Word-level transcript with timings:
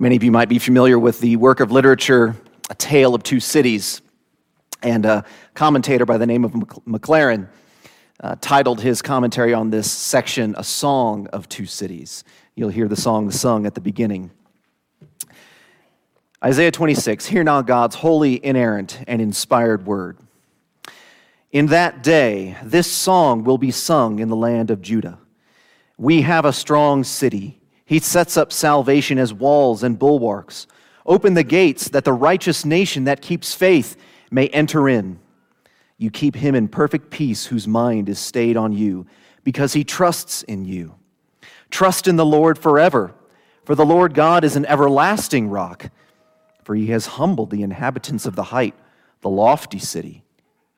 Many 0.00 0.14
of 0.14 0.22
you 0.22 0.30
might 0.30 0.48
be 0.48 0.60
familiar 0.60 0.96
with 0.96 1.18
the 1.18 1.34
work 1.34 1.58
of 1.58 1.72
literature, 1.72 2.36
A 2.70 2.74
Tale 2.76 3.16
of 3.16 3.24
Two 3.24 3.40
Cities, 3.40 4.00
and 4.80 5.04
a 5.04 5.24
commentator 5.54 6.06
by 6.06 6.18
the 6.18 6.26
name 6.26 6.44
of 6.44 6.52
Maclaren. 6.52 7.48
uh, 8.20 8.36
titled 8.40 8.80
his 8.80 9.02
commentary 9.02 9.52
on 9.52 9.70
this 9.70 9.90
section, 9.90 10.54
A 10.56 10.62
Song 10.62 11.26
of 11.32 11.48
Two 11.48 11.66
Cities. 11.66 12.22
You'll 12.54 12.68
hear 12.68 12.86
the 12.86 12.94
song 12.94 13.32
sung 13.32 13.66
at 13.66 13.74
the 13.74 13.80
beginning. 13.80 14.30
Isaiah 16.44 16.70
26, 16.70 17.26
hear 17.26 17.42
now 17.42 17.62
God's 17.62 17.96
holy, 17.96 18.44
inerrant, 18.44 19.00
and 19.08 19.20
inspired 19.20 19.84
word. 19.84 20.18
In 21.50 21.66
that 21.66 22.04
day, 22.04 22.56
this 22.62 22.90
song 22.90 23.42
will 23.42 23.58
be 23.58 23.72
sung 23.72 24.20
in 24.20 24.28
the 24.28 24.36
land 24.36 24.70
of 24.70 24.80
Judah. 24.80 25.18
We 25.96 26.22
have 26.22 26.44
a 26.44 26.52
strong 26.52 27.02
city. 27.02 27.57
He 27.88 28.00
sets 28.00 28.36
up 28.36 28.52
salvation 28.52 29.16
as 29.18 29.32
walls 29.32 29.82
and 29.82 29.98
bulwarks. 29.98 30.66
Open 31.06 31.32
the 31.32 31.42
gates 31.42 31.88
that 31.88 32.04
the 32.04 32.12
righteous 32.12 32.66
nation 32.66 33.04
that 33.04 33.22
keeps 33.22 33.54
faith 33.54 33.96
may 34.30 34.48
enter 34.48 34.90
in. 34.90 35.18
You 35.96 36.10
keep 36.10 36.36
him 36.36 36.54
in 36.54 36.68
perfect 36.68 37.08
peace 37.08 37.46
whose 37.46 37.66
mind 37.66 38.10
is 38.10 38.18
stayed 38.18 38.58
on 38.58 38.74
you 38.74 39.06
because 39.42 39.72
he 39.72 39.84
trusts 39.84 40.42
in 40.42 40.66
you. 40.66 40.96
Trust 41.70 42.06
in 42.06 42.16
the 42.16 42.26
Lord 42.26 42.58
forever, 42.58 43.14
for 43.64 43.74
the 43.74 43.86
Lord 43.86 44.12
God 44.12 44.44
is 44.44 44.54
an 44.54 44.66
everlasting 44.66 45.48
rock, 45.48 45.90
for 46.64 46.74
he 46.74 46.88
has 46.88 47.06
humbled 47.06 47.48
the 47.48 47.62
inhabitants 47.62 48.26
of 48.26 48.36
the 48.36 48.42
height, 48.42 48.74
the 49.22 49.30
lofty 49.30 49.78
city. 49.78 50.24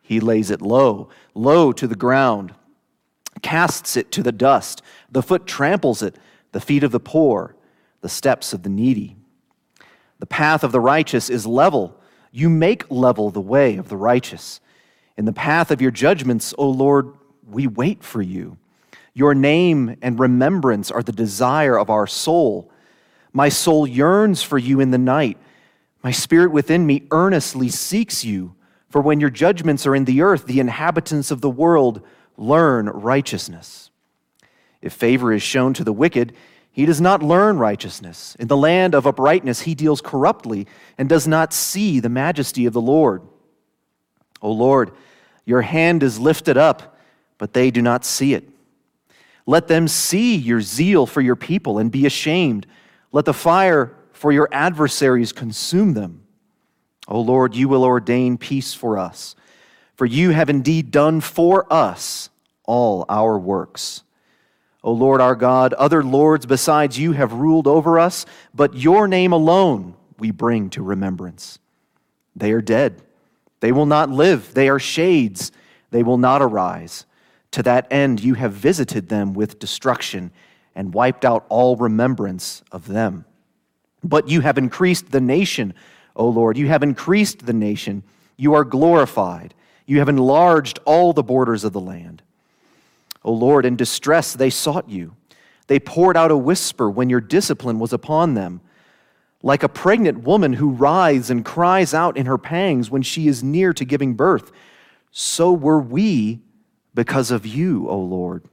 He 0.00 0.20
lays 0.20 0.48
it 0.48 0.62
low, 0.62 1.08
low 1.34 1.72
to 1.72 1.88
the 1.88 1.96
ground, 1.96 2.54
casts 3.42 3.96
it 3.96 4.12
to 4.12 4.22
the 4.22 4.30
dust. 4.30 4.80
The 5.10 5.24
foot 5.24 5.44
tramples 5.44 6.04
it, 6.04 6.14
the 6.52 6.60
feet 6.60 6.82
of 6.82 6.92
the 6.92 7.00
poor, 7.00 7.54
the 8.00 8.08
steps 8.08 8.52
of 8.52 8.62
the 8.62 8.68
needy. 8.68 9.16
The 10.18 10.26
path 10.26 10.64
of 10.64 10.72
the 10.72 10.80
righteous 10.80 11.30
is 11.30 11.46
level. 11.46 11.98
You 12.30 12.48
make 12.48 12.90
level 12.90 13.30
the 13.30 13.40
way 13.40 13.76
of 13.76 13.88
the 13.88 13.96
righteous. 13.96 14.60
In 15.16 15.24
the 15.24 15.32
path 15.32 15.70
of 15.70 15.80
your 15.80 15.90
judgments, 15.90 16.54
O 16.58 16.68
Lord, 16.68 17.12
we 17.48 17.66
wait 17.66 18.02
for 18.04 18.22
you. 18.22 18.56
Your 19.14 19.34
name 19.34 19.96
and 20.02 20.18
remembrance 20.18 20.90
are 20.90 21.02
the 21.02 21.12
desire 21.12 21.78
of 21.78 21.90
our 21.90 22.06
soul. 22.06 22.70
My 23.32 23.48
soul 23.48 23.86
yearns 23.86 24.42
for 24.42 24.58
you 24.58 24.80
in 24.80 24.90
the 24.90 24.98
night. 24.98 25.38
My 26.02 26.10
spirit 26.10 26.52
within 26.52 26.86
me 26.86 27.06
earnestly 27.10 27.68
seeks 27.68 28.24
you. 28.24 28.54
For 28.88 29.00
when 29.00 29.20
your 29.20 29.30
judgments 29.30 29.86
are 29.86 29.94
in 29.94 30.04
the 30.04 30.22
earth, 30.22 30.46
the 30.46 30.60
inhabitants 30.60 31.30
of 31.30 31.40
the 31.40 31.50
world 31.50 32.02
learn 32.36 32.86
righteousness. 32.86 33.90
If 34.82 34.92
favor 34.92 35.32
is 35.32 35.42
shown 35.42 35.74
to 35.74 35.84
the 35.84 35.92
wicked, 35.92 36.32
he 36.72 36.86
does 36.86 37.00
not 37.00 37.22
learn 37.22 37.58
righteousness. 37.58 38.36
In 38.38 38.48
the 38.48 38.56
land 38.56 38.94
of 38.94 39.06
uprightness, 39.06 39.62
he 39.62 39.74
deals 39.74 40.00
corruptly 40.00 40.66
and 40.96 41.08
does 41.08 41.26
not 41.26 41.52
see 41.52 42.00
the 42.00 42.08
majesty 42.08 42.66
of 42.66 42.72
the 42.72 42.80
Lord. 42.80 43.22
O 44.40 44.52
Lord, 44.52 44.92
your 45.44 45.62
hand 45.62 46.02
is 46.02 46.18
lifted 46.18 46.56
up, 46.56 46.96
but 47.38 47.52
they 47.52 47.70
do 47.70 47.82
not 47.82 48.04
see 48.04 48.34
it. 48.34 48.48
Let 49.46 49.66
them 49.66 49.88
see 49.88 50.36
your 50.36 50.60
zeal 50.60 51.06
for 51.06 51.20
your 51.20 51.36
people 51.36 51.78
and 51.78 51.90
be 51.90 52.06
ashamed. 52.06 52.66
Let 53.10 53.24
the 53.24 53.34
fire 53.34 53.96
for 54.12 54.30
your 54.30 54.48
adversaries 54.52 55.32
consume 55.32 55.94
them. 55.94 56.22
O 57.08 57.20
Lord, 57.20 57.56
you 57.56 57.68
will 57.68 57.82
ordain 57.82 58.38
peace 58.38 58.74
for 58.74 58.96
us, 58.96 59.34
for 59.96 60.06
you 60.06 60.30
have 60.30 60.48
indeed 60.48 60.92
done 60.92 61.20
for 61.20 61.70
us 61.72 62.30
all 62.64 63.04
our 63.08 63.36
works. 63.36 64.04
O 64.82 64.92
Lord 64.92 65.20
our 65.20 65.34
God, 65.34 65.72
other 65.74 66.02
lords 66.02 66.46
besides 66.46 66.98
you 66.98 67.12
have 67.12 67.32
ruled 67.32 67.66
over 67.66 67.98
us, 67.98 68.24
but 68.54 68.74
your 68.74 69.06
name 69.06 69.32
alone 69.32 69.94
we 70.18 70.30
bring 70.30 70.70
to 70.70 70.82
remembrance. 70.82 71.58
They 72.34 72.52
are 72.52 72.62
dead. 72.62 73.02
They 73.60 73.72
will 73.72 73.86
not 73.86 74.10
live. 74.10 74.54
They 74.54 74.68
are 74.68 74.78
shades. 74.78 75.52
They 75.90 76.02
will 76.02 76.18
not 76.18 76.40
arise. 76.40 77.04
To 77.52 77.62
that 77.64 77.86
end, 77.90 78.22
you 78.22 78.34
have 78.34 78.52
visited 78.52 79.08
them 79.08 79.34
with 79.34 79.58
destruction 79.58 80.30
and 80.74 80.94
wiped 80.94 81.24
out 81.24 81.44
all 81.48 81.76
remembrance 81.76 82.62
of 82.72 82.86
them. 82.86 83.26
But 84.02 84.28
you 84.28 84.40
have 84.40 84.56
increased 84.56 85.10
the 85.10 85.20
nation 85.20 85.74
O 86.16 86.28
Lord. 86.28 86.58
You 86.58 86.68
have 86.68 86.82
increased 86.82 87.46
the 87.46 87.52
nation. 87.52 88.02
You 88.36 88.54
are 88.54 88.64
glorified. 88.64 89.54
You 89.86 89.98
have 89.98 90.08
enlarged 90.08 90.78
all 90.84 91.12
the 91.12 91.22
borders 91.22 91.64
of 91.64 91.72
the 91.72 91.80
land. 91.80 92.22
O 93.24 93.32
Lord, 93.32 93.66
in 93.66 93.76
distress 93.76 94.32
they 94.32 94.50
sought 94.50 94.88
you. 94.88 95.16
They 95.66 95.78
poured 95.78 96.16
out 96.16 96.30
a 96.30 96.36
whisper 96.36 96.90
when 96.90 97.10
your 97.10 97.20
discipline 97.20 97.78
was 97.78 97.92
upon 97.92 98.34
them. 98.34 98.60
Like 99.42 99.62
a 99.62 99.68
pregnant 99.68 100.24
woman 100.24 100.54
who 100.54 100.70
writhes 100.70 101.30
and 101.30 101.44
cries 101.44 101.94
out 101.94 102.16
in 102.16 102.26
her 102.26 102.38
pangs 102.38 102.90
when 102.90 103.02
she 103.02 103.28
is 103.28 103.42
near 103.42 103.72
to 103.72 103.84
giving 103.84 104.14
birth, 104.14 104.50
so 105.10 105.52
were 105.52 105.80
we 105.80 106.40
because 106.94 107.30
of 107.30 107.46
you, 107.46 107.88
O 107.88 107.98
Lord. 107.98 108.44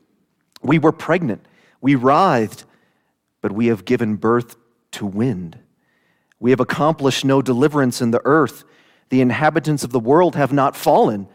We 0.61 0.79
were 0.79 0.91
pregnant, 0.91 1.45
we 1.81 1.95
writhed, 1.95 2.65
but 3.41 3.51
we 3.51 3.67
have 3.67 3.85
given 3.85 4.15
birth 4.15 4.55
to 4.91 5.05
wind. 5.05 5.59
We 6.39 6.51
have 6.51 6.59
accomplished 6.59 7.25
no 7.25 7.41
deliverance 7.41 8.01
in 8.01 8.11
the 8.11 8.21
earth. 8.25 8.63
The 9.09 9.21
inhabitants 9.21 9.83
of 9.83 9.91
the 9.91 9.99
world 9.99 10.35
have 10.35 10.53
not 10.53 10.75
fallen. 10.75 11.27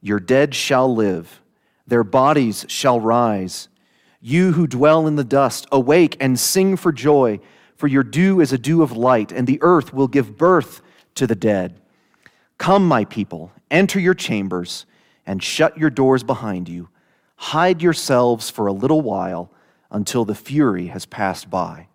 Your 0.00 0.20
dead 0.20 0.54
shall 0.54 0.92
live, 0.94 1.40
their 1.90 2.04
bodies 2.04 2.64
shall 2.68 2.98
rise. 2.98 3.68
You 4.20 4.52
who 4.52 4.66
dwell 4.66 5.06
in 5.06 5.16
the 5.16 5.24
dust, 5.24 5.66
awake 5.70 6.16
and 6.20 6.38
sing 6.38 6.76
for 6.76 6.92
joy, 6.92 7.40
for 7.76 7.86
your 7.86 8.02
dew 8.02 8.40
is 8.40 8.52
a 8.52 8.58
dew 8.58 8.82
of 8.82 8.96
light, 8.96 9.32
and 9.32 9.46
the 9.46 9.58
earth 9.60 9.92
will 9.92 10.08
give 10.08 10.38
birth 10.38 10.82
to 11.16 11.26
the 11.26 11.34
dead. 11.34 11.80
Come, 12.58 12.86
my 12.86 13.04
people, 13.04 13.52
enter 13.70 13.98
your 13.98 14.14
chambers, 14.14 14.86
and 15.26 15.42
shut 15.42 15.78
your 15.78 15.90
doors 15.90 16.22
behind 16.22 16.68
you. 16.68 16.88
Hide 17.36 17.82
yourselves 17.82 18.50
for 18.50 18.66
a 18.66 18.72
little 18.72 19.00
while 19.00 19.50
until 19.90 20.24
the 20.24 20.34
fury 20.34 20.88
has 20.88 21.06
passed 21.06 21.50
by. 21.50 21.88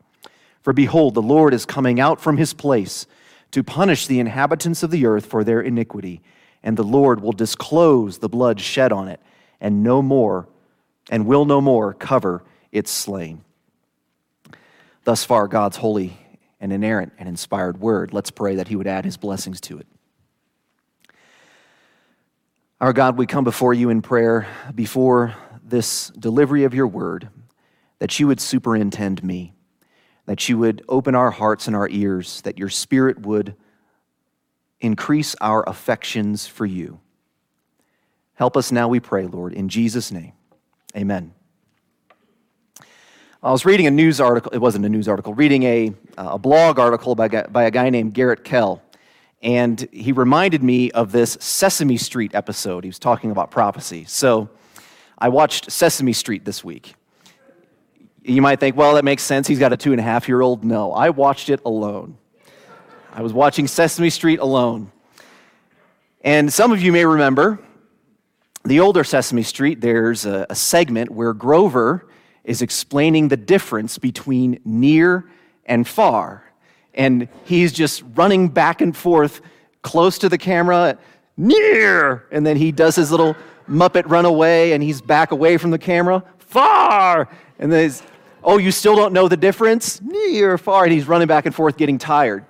For 0.62 0.74
behold, 0.74 1.14
the 1.14 1.22
Lord 1.22 1.54
is 1.54 1.66
coming 1.66 2.00
out 2.00 2.20
from 2.20 2.38
his 2.38 2.54
place 2.54 3.06
to 3.52 3.64
punish 3.64 4.08
the 4.08 4.20
inhabitants 4.20 4.82
of 4.84 4.90
the 4.90 5.06
earth 5.06 5.28
for 5.28 5.44
their 5.44 5.62
iniquity, 5.62 6.22
and 6.64 6.76
the 6.76 6.84
Lord 6.84 7.22
will 7.22 7.32
disclose 7.32 8.18
the 8.18 8.28
blood 8.28 8.60
shed 8.60 8.92
on 8.92 9.08
it, 9.08 9.22
and 9.60 9.84
no 9.84 10.02
more, 10.02 10.48
and 11.10 11.26
will 11.26 11.46
no 11.46 11.62
more 11.62 11.94
cover 11.94 12.44
its 12.72 12.92
slain. 12.92 13.44
Thus 15.04 15.24
far, 15.24 15.48
God's 15.48 15.78
holy 15.78 16.18
and 16.60 16.74
inerrant 16.74 17.14
and 17.18 17.30
inspired 17.30 17.80
word. 17.80 18.14
Let's 18.14 18.32
pray 18.32 18.56
that 18.56 18.68
he 18.68 18.76
would 18.76 18.88
add 18.88 19.06
his 19.06 19.18
blessings 19.18 19.62
to 19.62 19.80
it. 19.80 19.88
Our 22.82 22.92
God, 22.92 23.18
we 23.18 23.26
come 23.26 23.44
before 23.44 23.74
you 23.74 23.90
in 23.90 24.02
prayer 24.02 24.48
before 24.74 25.36
this 25.64 26.10
delivery 26.10 26.64
of 26.64 26.74
your 26.74 26.88
word, 26.88 27.30
that 28.00 28.20
you 28.20 28.28
would 28.28 28.42
superintend 28.42 29.24
me 29.24 29.56
that 30.26 30.50
you 30.50 30.58
would 30.58 30.84
open 30.90 31.16
our 31.16 31.32
hearts 31.32 31.68
and 31.68 31.76
our 31.76 31.90
ears, 31.90 32.42
that 32.42 32.58
your 32.58 32.70
spirit 32.70 33.26
would 33.26 33.56
increase 34.80 35.36
our 35.40 35.68
affections 35.68 36.48
for 36.48 36.66
you. 36.66 37.00
Help 38.36 38.58
us 38.58 38.72
now, 38.72 38.88
we 38.88 39.00
pray, 39.00 39.28
Lord, 39.28 39.54
in 39.54 39.70
Jesus' 39.70 40.12
name. 40.12 40.34
Amen. 40.96 41.34
I 43.42 43.52
was 43.52 43.66
reading 43.66 43.86
a 43.88 43.92
news 43.92 44.20
article, 44.20 44.52
it 44.52 44.58
wasn't 44.58 44.86
a 44.86 44.90
news 44.90 45.08
article, 45.08 45.34
reading 45.34 45.64
a, 45.64 45.94
a 46.18 46.38
blog 46.38 46.80
article 46.80 47.16
by, 47.16 47.28
by 47.28 47.64
a 47.64 47.72
guy 47.72 47.90
named 47.90 48.14
Garrett 48.14 48.44
Kell. 48.44 48.82
And 49.42 49.88
he 49.92 50.12
reminded 50.12 50.64
me 50.64 50.90
of 50.92 51.12
this 51.12 51.38
Sesame 51.40 51.98
Street 51.98 52.34
episode. 52.34 52.84
He 52.84 52.90
was 52.90 52.98
talking 52.98 53.32
about 53.32 53.52
prophecy. 53.52 54.06
So 54.06 54.50
I 55.18 55.30
watched 55.30 55.72
Sesame 55.72 56.14
Street 56.14 56.44
this 56.44 56.64
week. 56.64 56.96
You 58.24 58.42
might 58.42 58.60
think, 58.60 58.76
well, 58.76 58.96
that 58.96 59.06
makes 59.06 59.22
sense. 59.22 59.48
He's 59.48 59.60
got 59.60 59.72
a 59.72 59.78
two 59.78 59.92
and 59.92 60.00
a 60.00 60.04
half 60.04 60.28
year 60.28 60.42
old. 60.42 60.64
No, 60.64 60.92
I 60.92 61.12
watched 61.12 61.50
it 61.50 61.62
alone. 61.64 62.18
I 63.14 63.22
was 63.22 63.32
watching 63.32 63.68
Sesame 63.68 64.10
Street 64.10 64.40
alone. 64.40 64.92
And 66.22 66.52
some 66.52 66.72
of 66.72 66.82
you 66.82 66.92
may 66.92 67.06
remember 67.06 67.60
the 68.66 68.80
older 68.80 69.04
Sesame 69.04 69.44
Street, 69.44 69.82
there's 69.82 70.26
a, 70.26 70.46
a 70.50 70.56
segment 70.56 71.12
where 71.12 71.34
Grover 71.34 72.08
is 72.44 72.62
explaining 72.62 73.28
the 73.28 73.38
difference 73.38 73.98
between 73.98 74.60
near 74.66 75.30
and 75.66 75.88
far. 75.88 76.44
And 76.94 77.28
he's 77.46 77.72
just 77.72 78.04
running 78.16 78.48
back 78.48 78.82
and 78.82 78.96
forth 78.96 79.42
close 79.82 80.18
to 80.20 80.30
the 80.30 80.38
camera, 80.38 80.98
near. 81.38 82.28
And 82.32 82.46
then 82.46 82.58
he 82.58 82.72
does 82.72 82.96
his 82.96 83.12
little 83.12 83.36
Muppet 83.70 84.10
run 84.10 84.26
away 84.26 84.74
and 84.74 84.84
he's 84.84 85.02
back 85.02 85.32
away 85.32 85.58
from 85.58 85.72
the 85.72 85.80
camera, 85.80 86.24
far. 86.40 87.30
And 87.60 87.72
then 87.72 87.84
he's 87.84 88.04
Oh, 88.46 88.60
you 88.60 88.72
still 88.72 88.96
don't 88.96 89.12
know 89.12 89.28
the 89.28 89.38
difference? 89.38 90.00
Near 90.02 90.60
far. 90.60 90.84
And 90.84 90.94
he's 90.94 91.08
running 91.08 91.28
back 91.28 91.48
and 91.48 91.56
forth, 91.56 91.78
getting 91.78 91.98
tired. 91.98 92.46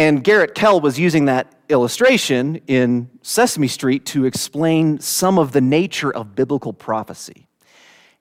And 0.00 0.24
Garrett 0.24 0.54
Kell 0.54 0.80
was 0.80 0.98
using 0.98 1.26
that 1.26 1.52
illustration 1.68 2.62
in 2.66 3.10
Sesame 3.20 3.68
Street 3.68 4.06
to 4.06 4.24
explain 4.24 4.98
some 4.98 5.38
of 5.38 5.52
the 5.52 5.60
nature 5.60 6.10
of 6.10 6.34
biblical 6.34 6.72
prophecy. 6.72 7.48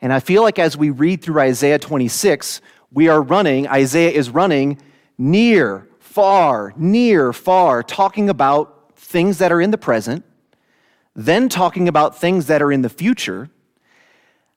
And 0.01 0.11
I 0.11 0.19
feel 0.19 0.41
like 0.41 0.59
as 0.59 0.75
we 0.75 0.89
read 0.89 1.21
through 1.21 1.39
Isaiah 1.39 1.79
26, 1.79 2.59
We 2.91 3.07
are 3.07 3.21
running, 3.21 3.65
Isaiah 3.69 4.11
is 4.11 4.29
running 4.29 4.81
near, 5.17 5.87
far, 5.99 6.73
near, 6.75 7.31
far, 7.31 7.81
talking 7.81 8.29
about 8.29 8.91
things 8.97 9.37
that 9.37 9.53
are 9.53 9.61
in 9.61 9.71
the 9.71 9.77
present, 9.77 10.25
then 11.15 11.47
talking 11.47 11.87
about 11.87 12.19
things 12.19 12.47
that 12.47 12.61
are 12.61 12.73
in 12.73 12.81
the 12.81 12.89
future, 12.89 13.49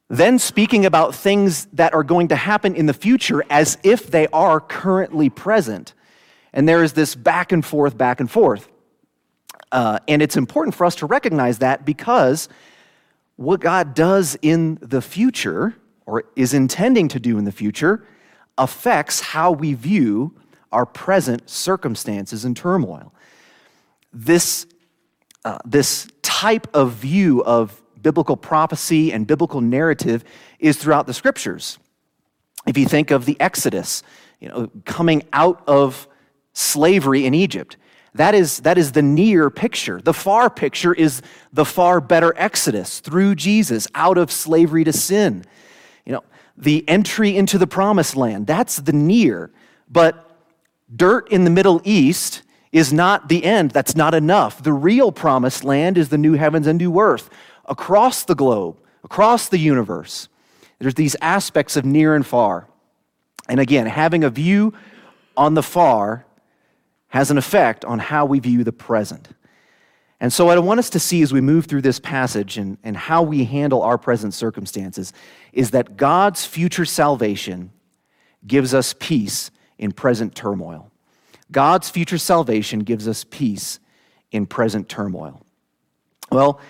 then 0.08 0.40
speaking 0.40 0.84
about 0.84 1.14
things 1.14 1.66
that 1.66 1.94
are 1.94 2.02
going 2.02 2.26
to 2.26 2.36
happen 2.36 2.74
in 2.74 2.86
the 2.86 2.92
future 2.92 3.44
as 3.48 3.78
if 3.84 4.10
they 4.10 4.26
are 4.32 4.58
currently 4.58 5.30
present. 5.30 5.94
And 6.52 6.68
there 6.68 6.82
is 6.82 6.92
this 6.92 7.14
back 7.14 7.52
and 7.52 7.64
forth, 7.64 7.96
back 7.96 8.20
and 8.20 8.30
forth. 8.30 8.68
Uh, 9.70 9.98
and 10.06 10.20
it's 10.20 10.36
important 10.36 10.74
for 10.74 10.84
us 10.84 10.94
to 10.96 11.06
recognize 11.06 11.58
that 11.58 11.84
because 11.84 12.48
what 13.36 13.60
God 13.60 13.94
does 13.94 14.36
in 14.42 14.78
the 14.82 15.00
future, 15.00 15.74
or 16.04 16.24
is 16.36 16.52
intending 16.52 17.08
to 17.08 17.18
do 17.18 17.38
in 17.38 17.44
the 17.44 17.52
future, 17.52 18.06
affects 18.58 19.20
how 19.20 19.50
we 19.50 19.72
view 19.72 20.34
our 20.70 20.84
present 20.84 21.48
circumstances 21.48 22.44
and 22.44 22.56
turmoil. 22.56 23.12
This, 24.12 24.66
uh, 25.44 25.58
this 25.64 26.06
type 26.22 26.66
of 26.74 26.92
view 26.92 27.42
of 27.44 27.82
biblical 28.02 28.36
prophecy 28.36 29.12
and 29.12 29.26
biblical 29.26 29.60
narrative 29.60 30.24
is 30.58 30.76
throughout 30.76 31.06
the 31.06 31.14
scriptures. 31.14 31.78
If 32.66 32.76
you 32.76 32.86
think 32.86 33.10
of 33.10 33.24
the 33.24 33.40
Exodus, 33.40 34.02
you 34.40 34.48
know, 34.48 34.70
coming 34.84 35.22
out 35.32 35.62
of 35.66 36.06
slavery 36.52 37.26
in 37.26 37.34
Egypt, 37.34 37.76
that 38.14 38.34
is, 38.34 38.60
that 38.60 38.76
is 38.76 38.92
the 38.92 39.02
near 39.02 39.48
picture. 39.48 40.00
The 40.00 40.12
far 40.12 40.50
picture 40.50 40.92
is 40.92 41.22
the 41.52 41.64
far 41.64 42.00
better 42.00 42.34
exodus 42.36 43.00
through 43.00 43.36
Jesus 43.36 43.88
out 43.94 44.18
of 44.18 44.30
slavery 44.30 44.84
to 44.84 44.92
sin. 44.92 45.44
You 46.04 46.12
know, 46.12 46.24
the 46.56 46.86
entry 46.88 47.34
into 47.36 47.56
the 47.56 47.66
promised 47.66 48.14
land, 48.16 48.46
that's 48.46 48.76
the 48.76 48.92
near. 48.92 49.50
But 49.90 50.30
dirt 50.94 51.30
in 51.30 51.44
the 51.44 51.50
Middle 51.50 51.80
East 51.84 52.42
is 52.70 52.92
not 52.92 53.28
the 53.28 53.44
end. 53.44 53.70
That's 53.70 53.96
not 53.96 54.14
enough. 54.14 54.62
The 54.62 54.72
real 54.72 55.10
promised 55.10 55.64
land 55.64 55.96
is 55.96 56.10
the 56.10 56.18
new 56.18 56.34
heavens 56.34 56.66
and 56.66 56.78
new 56.78 56.98
earth 56.98 57.30
across 57.64 58.24
the 58.24 58.34
globe, 58.34 58.76
across 59.04 59.48
the 59.48 59.58
universe. 59.58 60.28
There's 60.78 60.94
these 60.94 61.16
aspects 61.22 61.76
of 61.76 61.84
near 61.84 62.14
and 62.14 62.26
far. 62.26 62.66
And 63.48 63.60
again, 63.60 63.86
having 63.86 64.24
a 64.24 64.30
view 64.30 64.74
on 65.36 65.54
the 65.54 65.62
far 65.62 66.26
has 67.12 67.30
an 67.30 67.36
effect 67.36 67.84
on 67.84 67.98
how 67.98 68.24
we 68.24 68.40
view 68.40 68.64
the 68.64 68.72
present. 68.72 69.28
And 70.18 70.32
so, 70.32 70.46
what 70.46 70.56
I 70.56 70.60
want 70.60 70.80
us 70.80 70.88
to 70.90 70.98
see 70.98 71.20
as 71.20 71.30
we 71.30 71.42
move 71.42 71.66
through 71.66 71.82
this 71.82 72.00
passage 72.00 72.56
and, 72.56 72.78
and 72.82 72.96
how 72.96 73.22
we 73.22 73.44
handle 73.44 73.82
our 73.82 73.98
present 73.98 74.32
circumstances 74.32 75.12
is 75.52 75.72
that 75.72 75.98
God's 75.98 76.46
future 76.46 76.86
salvation 76.86 77.70
gives 78.46 78.72
us 78.72 78.94
peace 78.98 79.50
in 79.78 79.92
present 79.92 80.34
turmoil. 80.34 80.90
God's 81.50 81.90
future 81.90 82.16
salvation 82.16 82.80
gives 82.80 83.06
us 83.06 83.24
peace 83.28 83.78
in 84.30 84.46
present 84.46 84.88
turmoil. 84.88 85.44
Well, 86.30 86.60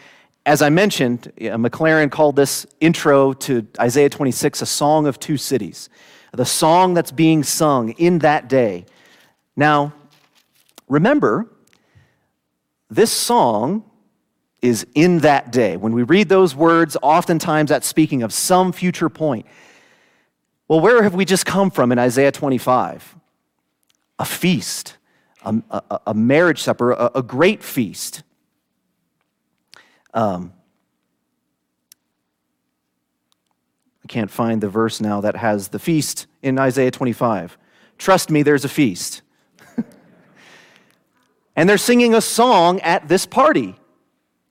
as 0.45 0.61
I 0.61 0.71
mentioned, 0.71 1.33
Maclaren 1.39 2.11
called 2.11 2.35
this 2.35 2.67
intro 2.81 3.33
to 3.35 3.65
Isaiah 3.79 4.11
26 4.11 4.61
a 4.61 4.67
song 4.67 5.07
of 5.07 5.21
two 5.21 5.37
cities, 5.37 5.89
the 6.33 6.45
song 6.45 6.95
that's 6.95 7.13
being 7.13 7.45
sung 7.45 7.91
in 7.91 8.19
that 8.21 8.49
day. 8.49 8.87
Now, 9.55 9.93
Remember, 10.93 11.51
this 12.91 13.11
song 13.11 13.83
is 14.61 14.87
in 14.95 15.21
that 15.21 15.51
day. 15.51 15.79
When 15.79 15.95
we 15.95 16.03
read 16.03 16.29
those 16.29 16.55
words, 16.55 16.99
oftentimes 17.01 17.71
that's 17.71 17.87
speaking 17.87 18.23
of 18.23 18.31
some 18.31 18.73
future 18.73 19.09
point. 19.09 19.47
Well, 20.69 20.81
where 20.81 21.03
have 21.03 21.15
we 21.15 21.25
just 21.25 21.47
come 21.47 21.71
from 21.71 21.93
in 21.93 21.99
Isaiah 21.99 22.31
25? 22.31 23.17
A 24.19 24.25
feast, 24.27 24.99
a, 25.43 25.63
a, 25.71 26.01
a 26.09 26.15
marriage 26.15 26.61
supper, 26.61 26.93
a, 26.93 27.11
a 27.15 27.23
great 27.23 27.63
feast. 27.63 28.23
Um, 30.13 30.53
I 34.05 34.09
can't 34.09 34.31
find 34.31 34.61
the 34.61 34.69
verse 34.69 35.01
now 35.01 35.23
that 35.23 35.37
has 35.37 35.69
the 35.69 35.79
feast 35.79 36.27
in 36.43 36.59
Isaiah 36.59 36.91
25. 36.91 37.57
Trust 37.97 38.31
me, 38.31 38.43
there's 38.43 38.67
a 38.67 38.69
feast. 38.69 39.22
And 41.55 41.69
they're 41.69 41.79
singing 41.79 42.15
a 42.15 42.21
song 42.21 42.81
at 42.81 43.09
this 43.09 43.27
party. 43.27 43.77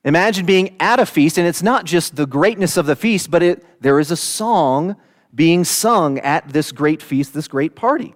Imagine 0.03 0.45
being 0.45 0.75
at 0.79 0.99
a 0.99 1.05
feast, 1.05 1.37
and 1.37 1.47
it's 1.47 1.61
not 1.63 1.85
just 1.85 2.15
the 2.15 2.25
greatness 2.25 2.77
of 2.77 2.85
the 2.85 2.95
feast, 2.95 3.29
but 3.29 3.43
it, 3.43 3.81
there 3.81 3.99
is 3.99 4.11
a 4.11 4.17
song 4.17 4.95
being 5.33 5.63
sung 5.63 6.19
at 6.19 6.49
this 6.49 6.71
great 6.71 7.01
feast, 7.01 7.33
this 7.33 7.47
great 7.47 7.75
party. 7.75 8.15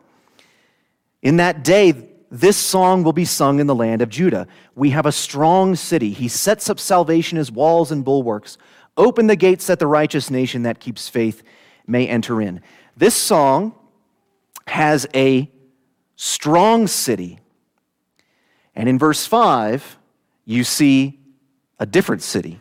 In 1.22 1.38
that 1.38 1.64
day, 1.64 2.10
this 2.32 2.58
song 2.58 3.04
will 3.04 3.14
be 3.14 3.26
sung 3.26 3.60
in 3.60 3.68
the 3.68 3.76
land 3.76 4.02
of 4.02 4.10
Judah. 4.10 4.48
We 4.76 4.90
have 4.90 5.06
a 5.06 5.12
strong 5.12 5.76
city. 5.76 6.12
He 6.12 6.28
sets 6.28 6.70
up 6.70 6.80
salvation 6.80 7.38
as 7.38 7.52
walls 7.52 7.92
and 7.92 8.04
bulwarks. 8.04 8.58
Open 8.98 9.28
the 9.28 9.36
gates 9.36 9.68
that 9.68 9.80
the 9.80 9.88
righteous 9.88 10.30
nation 10.30 10.64
that 10.64 10.80
keeps 10.80 11.08
faith 11.08 11.44
may 11.88 12.08
enter 12.08 12.42
in. 12.42 12.62
This 12.98 13.16
song 13.16 13.76
has 14.68 15.08
a 15.14 15.50
strong 16.16 16.88
city 16.88 17.40
and 18.76 18.90
in 18.90 19.00
verse 19.00 19.26
5, 19.26 19.98
you 20.46 20.64
see 20.64 21.20
a 21.80 21.86
different 21.86 22.22
city. 22.22 22.60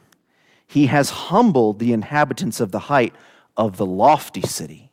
He 0.67 0.87
has 0.87 1.11
humbled 1.11 1.79
the 1.79 1.93
inhabitants 1.93 2.61
of 2.61 2.71
the 2.71 2.79
height 2.79 3.15
of 3.57 3.77
the 3.77 3.87
lofty 3.87 4.43
city. 4.43 4.91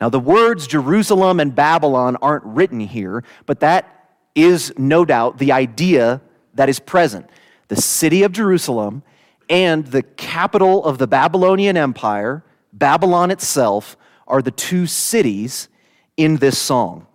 Now, 0.00 0.08
the 0.08 0.20
words 0.20 0.66
Jerusalem 0.66 1.40
and 1.40 1.54
Babylon 1.54 2.16
aren't 2.22 2.44
written 2.44 2.80
here, 2.80 3.24
but 3.46 3.60
that 3.60 4.14
is 4.34 4.72
no 4.78 5.04
doubt 5.04 5.38
the 5.38 5.52
idea 5.52 6.20
that 6.54 6.68
is 6.68 6.78
present. 6.78 7.28
The 7.66 7.76
city 7.76 8.22
of 8.22 8.32
Jerusalem 8.32 9.02
and 9.50 9.86
the 9.86 10.02
capital 10.02 10.84
of 10.84 10.98
the 10.98 11.06
Babylonian 11.06 11.76
Empire, 11.76 12.44
Babylon 12.72 13.30
itself, 13.30 13.96
are 14.26 14.42
the 14.42 14.50
two 14.50 14.86
cities 14.86 15.68
in 16.16 16.36
this 16.36 16.58
song. 16.58 17.07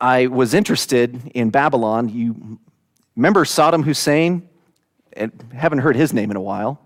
I 0.00 0.28
was 0.28 0.54
interested 0.54 1.30
in 1.34 1.50
Babylon. 1.50 2.08
You 2.08 2.58
remember 3.16 3.44
Saddam 3.44 3.84
Hussein? 3.84 4.48
I 5.16 5.30
haven't 5.52 5.80
heard 5.80 5.94
his 5.94 6.14
name 6.14 6.30
in 6.30 6.36
a 6.36 6.40
while. 6.40 6.80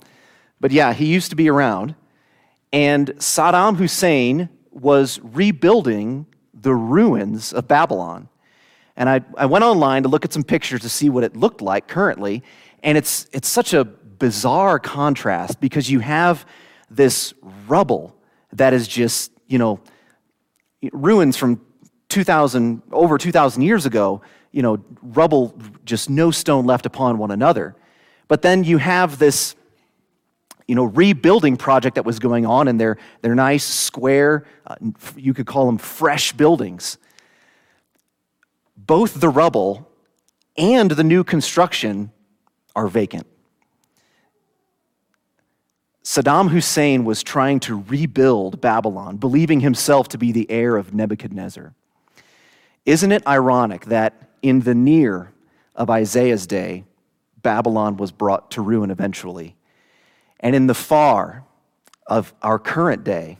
But 0.60 0.72
yeah, 0.72 0.92
he 0.92 1.06
used 1.06 1.30
to 1.30 1.36
be 1.36 1.48
around. 1.48 1.94
And 2.72 3.10
Saddam 3.18 3.76
Hussein 3.76 4.48
was 4.72 5.20
rebuilding 5.22 6.26
the 6.52 6.74
ruins 6.74 7.52
of 7.52 7.68
Babylon. 7.68 8.28
And 8.96 9.08
I, 9.08 9.20
I 9.36 9.46
went 9.46 9.64
online 9.64 10.02
to 10.02 10.08
look 10.08 10.24
at 10.24 10.32
some 10.32 10.42
pictures 10.42 10.80
to 10.80 10.88
see 10.88 11.08
what 11.08 11.22
it 11.22 11.36
looked 11.36 11.60
like 11.60 11.86
currently. 11.86 12.42
And 12.82 12.98
it's, 12.98 13.28
it's 13.32 13.48
such 13.48 13.74
a 13.74 13.84
bizarre 13.84 14.80
contrast 14.80 15.60
because 15.60 15.88
you 15.88 16.00
have 16.00 16.46
this 16.90 17.32
rubble 17.68 18.16
that 18.52 18.72
is 18.72 18.88
just, 18.88 19.30
you 19.46 19.58
know, 19.58 19.80
ruins 20.92 21.36
from 21.36 21.60
2000 22.14 22.80
over 22.92 23.18
2000 23.18 23.62
years 23.62 23.86
ago 23.86 24.22
you 24.52 24.62
know 24.62 24.78
rubble 25.02 25.52
just 25.84 26.08
no 26.08 26.30
stone 26.30 26.64
left 26.64 26.86
upon 26.86 27.18
one 27.18 27.32
another. 27.32 27.74
But 28.28 28.40
then 28.42 28.62
you 28.62 28.78
have 28.78 29.18
this 29.18 29.56
you 30.68 30.76
know 30.76 30.84
rebuilding 30.84 31.56
project 31.56 31.96
that 31.96 32.04
was 32.04 32.20
going 32.20 32.46
on 32.46 32.68
and 32.68 32.80
they're 32.80 32.96
they're 33.20 33.34
nice 33.34 33.64
square 33.64 34.46
uh, 34.66 34.76
you 35.16 35.34
could 35.34 35.46
call 35.46 35.66
them 35.66 35.76
fresh 35.76 36.32
buildings. 36.32 36.98
Both 38.76 39.20
the 39.20 39.28
rubble 39.28 39.90
and 40.56 40.92
the 40.92 41.04
new 41.04 41.24
construction 41.24 42.12
are 42.76 42.86
vacant. 42.86 43.26
Saddam 46.04 46.50
Hussein 46.50 47.04
was 47.04 47.24
trying 47.24 47.58
to 47.60 47.82
rebuild 47.88 48.60
Babylon, 48.60 49.16
believing 49.16 49.60
himself 49.60 50.06
to 50.08 50.18
be 50.18 50.30
the 50.30 50.48
heir 50.48 50.76
of 50.76 50.94
Nebuchadnezzar. 50.94 51.74
Isn't 52.86 53.12
it 53.12 53.26
ironic 53.26 53.86
that 53.86 54.30
in 54.42 54.60
the 54.60 54.74
near 54.74 55.32
of 55.74 55.90
Isaiah's 55.90 56.46
day, 56.46 56.84
Babylon 57.42 57.96
was 57.96 58.12
brought 58.12 58.50
to 58.52 58.62
ruin 58.62 58.90
eventually? 58.90 59.56
And 60.40 60.54
in 60.54 60.66
the 60.66 60.74
far 60.74 61.44
of 62.06 62.34
our 62.42 62.58
current 62.58 63.04
day, 63.04 63.38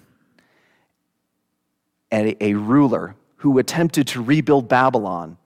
a, 2.11 2.55
ruler 2.55 3.17
who 3.37 3.59
attempted 3.59 4.07
to 4.09 4.23
rebuild 4.23 4.69
Babylon 4.69 5.37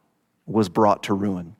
was 0.46 0.68
brought 0.68 1.04
to 1.04 1.14
ruin. 1.14 1.56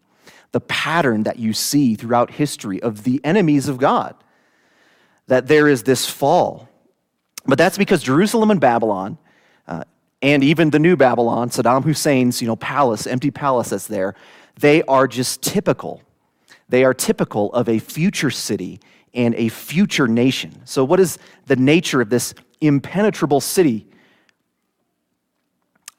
The 0.53 0.61
pattern 0.61 1.25
that 1.25 1.39
you 1.39 1.53
see 1.53 1.95
throughout 1.95 2.31
history 2.31 2.81
of 2.83 3.05
the 3.05 3.21
enemies 3.25 3.69
of 3.69 3.79
God, 3.79 4.15
that 5.27 5.47
there 5.47 5.69
is 5.69 5.83
this 5.83 6.07
fall. 6.07 6.69
But 7.47 7.59
that's 7.59 7.79
because 7.79 8.03
Jerusalem 8.03 8.51
and 8.51 8.61
Babylon 8.61 9.19
uh, 9.67 9.85
and 10.21 10.43
even 10.43 10.71
the 10.71 10.79
new 10.79 10.97
Babylon, 10.97 11.51
Saddam 11.51 11.85
Hussein's 11.85 12.41
you 12.41 12.49
know, 12.49 12.57
palace, 12.57 13.07
empty 13.07 13.31
palace 13.31 13.71
that's 13.71 13.87
there, 13.87 14.15
they 14.59 14.83
are 14.85 15.07
just 15.07 15.43
typical. 15.43 16.03
They 16.69 16.85
are 16.85 16.93
typical 16.93 17.53
of 17.53 17.69
a 17.69 17.79
future 17.79 18.31
city 18.31 18.81
and 19.15 19.35
a 19.37 19.49
future 19.49 20.09
nation. 20.09 20.61
So, 20.65 20.85
what 20.85 21.01
is 21.01 21.19
the 21.47 21.57
nature 21.57 22.01
of 22.01 22.11
this 22.11 22.35
impenetrable 22.61 23.41
city? 23.41 23.87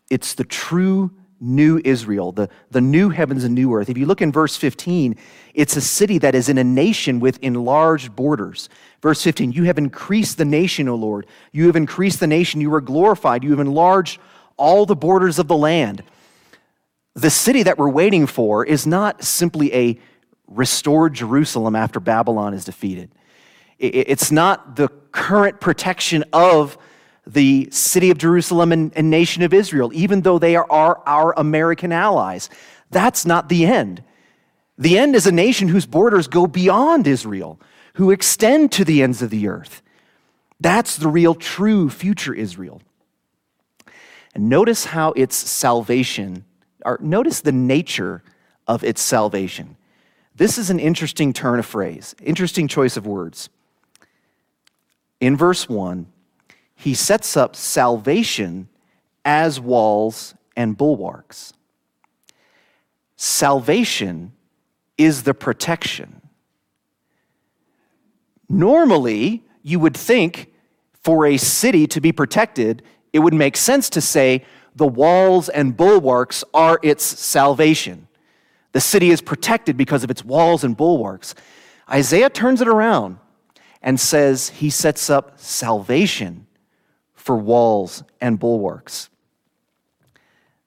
It's 0.09 0.33
the 0.33 0.43
true 0.43 1.11
new 1.39 1.81
Israel, 1.83 2.31
the, 2.31 2.49
the 2.71 2.81
new 2.81 3.09
heavens 3.09 3.43
and 3.43 3.55
new 3.55 3.73
earth. 3.73 3.89
If 3.89 3.97
you 3.97 4.05
look 4.05 4.21
in 4.21 4.31
verse 4.31 4.55
15, 4.57 5.15
it's 5.53 5.75
a 5.77 5.81
city 5.81 6.17
that 6.19 6.35
is 6.35 6.49
in 6.49 6.57
a 6.57 6.63
nation 6.63 7.19
with 7.19 7.39
enlarged 7.41 8.15
borders. 8.15 8.69
Verse 9.01 9.23
15, 9.23 9.51
you 9.51 9.63
have 9.63 9.77
increased 9.77 10.37
the 10.37 10.45
nation, 10.45 10.87
O 10.89 10.95
Lord. 10.95 11.25
You 11.51 11.67
have 11.67 11.75
increased 11.75 12.19
the 12.19 12.27
nation. 12.27 12.61
You 12.61 12.73
are 12.73 12.81
glorified. 12.81 13.43
You 13.43 13.51
have 13.51 13.59
enlarged 13.59 14.19
all 14.57 14.85
the 14.85 14.95
borders 14.95 15.39
of 15.39 15.47
the 15.47 15.57
land. 15.57 16.03
The 17.15 17.29
city 17.29 17.63
that 17.63 17.77
we're 17.77 17.89
waiting 17.89 18.27
for 18.27 18.65
is 18.65 18.85
not 18.85 19.23
simply 19.23 19.73
a 19.73 19.99
restored 20.47 21.13
Jerusalem 21.13 21.75
after 21.75 21.99
Babylon 21.99 22.53
is 22.53 22.65
defeated. 22.65 23.11
It's 23.77 24.31
not 24.31 24.75
the 24.75 24.89
current 25.11 25.61
protection 25.61 26.25
of 26.33 26.77
the 27.29 27.69
city 27.71 28.09
of 28.09 28.17
Jerusalem 28.17 28.71
and, 28.71 28.91
and 28.95 29.09
nation 29.09 29.43
of 29.43 29.53
Israel, 29.53 29.91
even 29.93 30.21
though 30.21 30.39
they 30.39 30.55
are 30.55 30.69
our, 30.69 31.01
our 31.05 31.33
American 31.37 31.91
allies. 31.91 32.49
That's 32.89 33.25
not 33.25 33.49
the 33.49 33.65
end. 33.65 34.03
The 34.77 34.97
end 34.97 35.15
is 35.15 35.27
a 35.27 35.31
nation 35.31 35.67
whose 35.67 35.85
borders 35.85 36.27
go 36.27 36.47
beyond 36.47 37.05
Israel, 37.05 37.59
who 37.93 38.11
extend 38.11 38.71
to 38.73 38.85
the 38.85 39.03
ends 39.03 39.21
of 39.21 39.29
the 39.29 39.47
earth. 39.47 39.81
That's 40.59 40.97
the 40.97 41.07
real, 41.07 41.35
true 41.35 41.89
future 41.89 42.33
Israel. 42.33 42.81
And 44.33 44.49
notice 44.49 44.85
how 44.85 45.11
its 45.11 45.35
salvation, 45.35 46.45
or 46.83 46.97
notice 47.01 47.41
the 47.41 47.51
nature 47.51 48.23
of 48.67 48.83
its 48.83 49.01
salvation. 49.01 49.75
This 50.35 50.57
is 50.57 50.69
an 50.69 50.79
interesting 50.79 51.33
turn 51.33 51.59
of 51.59 51.65
phrase, 51.65 52.15
interesting 52.23 52.67
choice 52.67 52.97
of 52.97 53.05
words. 53.05 53.49
In 55.19 55.35
verse 55.35 55.67
1, 55.67 56.07
he 56.79 56.93
sets 56.93 57.35
up 57.35 57.57
salvation 57.57 58.69
as 59.25 59.59
walls 59.59 60.33
and 60.55 60.77
bulwarks. 60.77 61.51
Salvation 63.17 64.31
is 64.97 65.23
the 65.23 65.33
protection. 65.33 66.21
Normally, 68.47 69.43
you 69.61 69.77
would 69.81 69.95
think 69.95 70.53
for 71.03 71.25
a 71.25 71.35
city 71.35 71.85
to 71.87 71.99
be 71.99 72.13
protected, 72.13 72.81
it 73.11 73.19
would 73.19 73.33
make 73.33 73.57
sense 73.57 73.89
to 73.89 73.99
say 73.99 74.45
the 74.73 74.87
walls 74.87 75.49
and 75.49 75.75
bulwarks 75.75 76.45
are 76.53 76.79
its 76.81 77.03
salvation. 77.03 78.07
The 78.71 78.79
city 78.79 79.09
is 79.09 79.19
protected 79.19 79.75
because 79.75 80.05
of 80.05 80.09
its 80.09 80.23
walls 80.23 80.63
and 80.63 80.77
bulwarks. 80.77 81.35
Isaiah 81.91 82.29
turns 82.29 82.61
it 82.61 82.69
around 82.69 83.17
and 83.81 83.99
says 83.99 84.47
he 84.47 84.69
sets 84.69 85.09
up 85.09 85.37
salvation 85.37 86.45
for 87.29 87.37
walls 87.37 88.01
and 88.19 88.39
bulwarks 88.39 89.07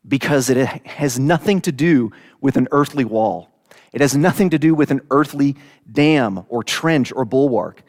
because 0.07 0.49
it 0.49 0.65
has 0.87 1.19
nothing 1.19 1.61
to 1.61 1.73
do 1.73 2.13
with 2.41 2.57
an 2.57 2.69
earthly 2.71 3.05
wall. 3.05 3.51
It 3.93 4.01
has 4.01 4.17
nothing 4.17 4.51
to 4.51 4.61
do 4.61 4.73
with 4.73 4.93
an 4.93 5.01
earthly 5.11 5.57
dam 5.91 6.45
or 6.49 6.63
trench 6.63 7.13
or 7.17 7.25
bulwark. 7.25 7.83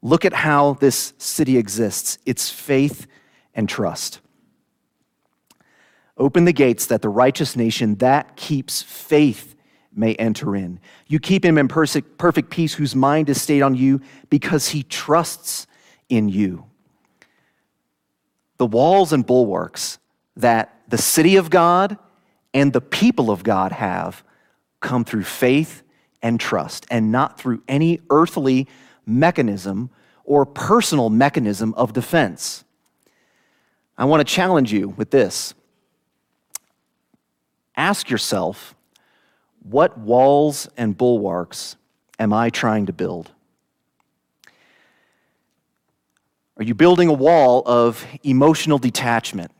Look 0.00 0.24
at 0.24 0.32
how 0.32 0.72
this 0.80 1.12
city 1.18 1.58
exists 1.58 2.16
it's 2.24 2.48
faith 2.48 3.06
and 3.54 3.68
trust. 3.68 4.20
Open 6.16 6.46
the 6.46 6.54
gates 6.54 6.86
that 6.86 7.02
the 7.02 7.10
righteous 7.10 7.56
nation 7.56 7.96
that 7.96 8.36
keeps 8.36 8.80
faith 8.80 9.54
may 9.94 10.14
enter 10.14 10.56
in. 10.56 10.80
You 11.08 11.20
keep 11.20 11.44
him 11.44 11.58
in 11.58 11.68
perfect 11.68 12.48
peace 12.48 12.72
whose 12.72 12.96
mind 12.96 13.28
is 13.28 13.42
stayed 13.42 13.60
on 13.60 13.74
you 13.74 14.00
because 14.30 14.68
he 14.68 14.82
trusts 14.82 15.66
in 16.08 16.30
you 16.30 16.64
the 18.64 18.68
walls 18.68 19.12
and 19.12 19.26
bulwarks 19.26 19.98
that 20.36 20.74
the 20.88 20.96
city 20.96 21.36
of 21.36 21.50
God 21.50 21.98
and 22.54 22.72
the 22.72 22.80
people 22.80 23.30
of 23.30 23.44
God 23.44 23.72
have 23.72 24.24
come 24.80 25.04
through 25.04 25.24
faith 25.24 25.82
and 26.22 26.40
trust 26.40 26.86
and 26.90 27.12
not 27.12 27.38
through 27.38 27.62
any 27.68 28.00
earthly 28.08 28.66
mechanism 29.04 29.90
or 30.24 30.46
personal 30.46 31.10
mechanism 31.10 31.74
of 31.74 31.92
defense. 31.92 32.64
I 33.98 34.06
want 34.06 34.26
to 34.26 34.34
challenge 34.34 34.72
you 34.72 34.88
with 34.88 35.10
this. 35.10 35.52
Ask 37.76 38.08
yourself, 38.08 38.74
what 39.62 39.98
walls 39.98 40.70
and 40.78 40.96
bulwarks 40.96 41.76
am 42.18 42.32
I 42.32 42.48
trying 42.48 42.86
to 42.86 42.94
build? 42.94 43.30
Are 46.56 46.62
you 46.62 46.74
building 46.74 47.08
a 47.08 47.12
wall 47.12 47.64
of 47.66 48.06
emotional 48.22 48.78
detachment 48.78 49.50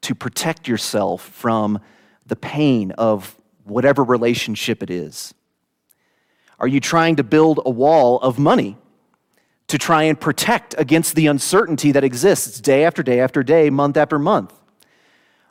to 0.00 0.14
protect 0.14 0.66
yourself 0.66 1.22
from 1.22 1.78
the 2.26 2.34
pain 2.34 2.90
of 2.92 3.36
whatever 3.62 4.02
relationship 4.02 4.82
it 4.82 4.90
is? 4.90 5.34
Are 6.58 6.66
you 6.66 6.80
trying 6.80 7.16
to 7.16 7.22
build 7.22 7.60
a 7.64 7.70
wall 7.70 8.18
of 8.20 8.40
money 8.40 8.76
to 9.68 9.78
try 9.78 10.02
and 10.04 10.20
protect 10.20 10.74
against 10.78 11.14
the 11.14 11.28
uncertainty 11.28 11.92
that 11.92 12.02
exists 12.02 12.60
day 12.60 12.84
after 12.84 13.04
day 13.04 13.20
after 13.20 13.44
day, 13.44 13.70
month 13.70 13.96
after 13.96 14.18
month? 14.18 14.52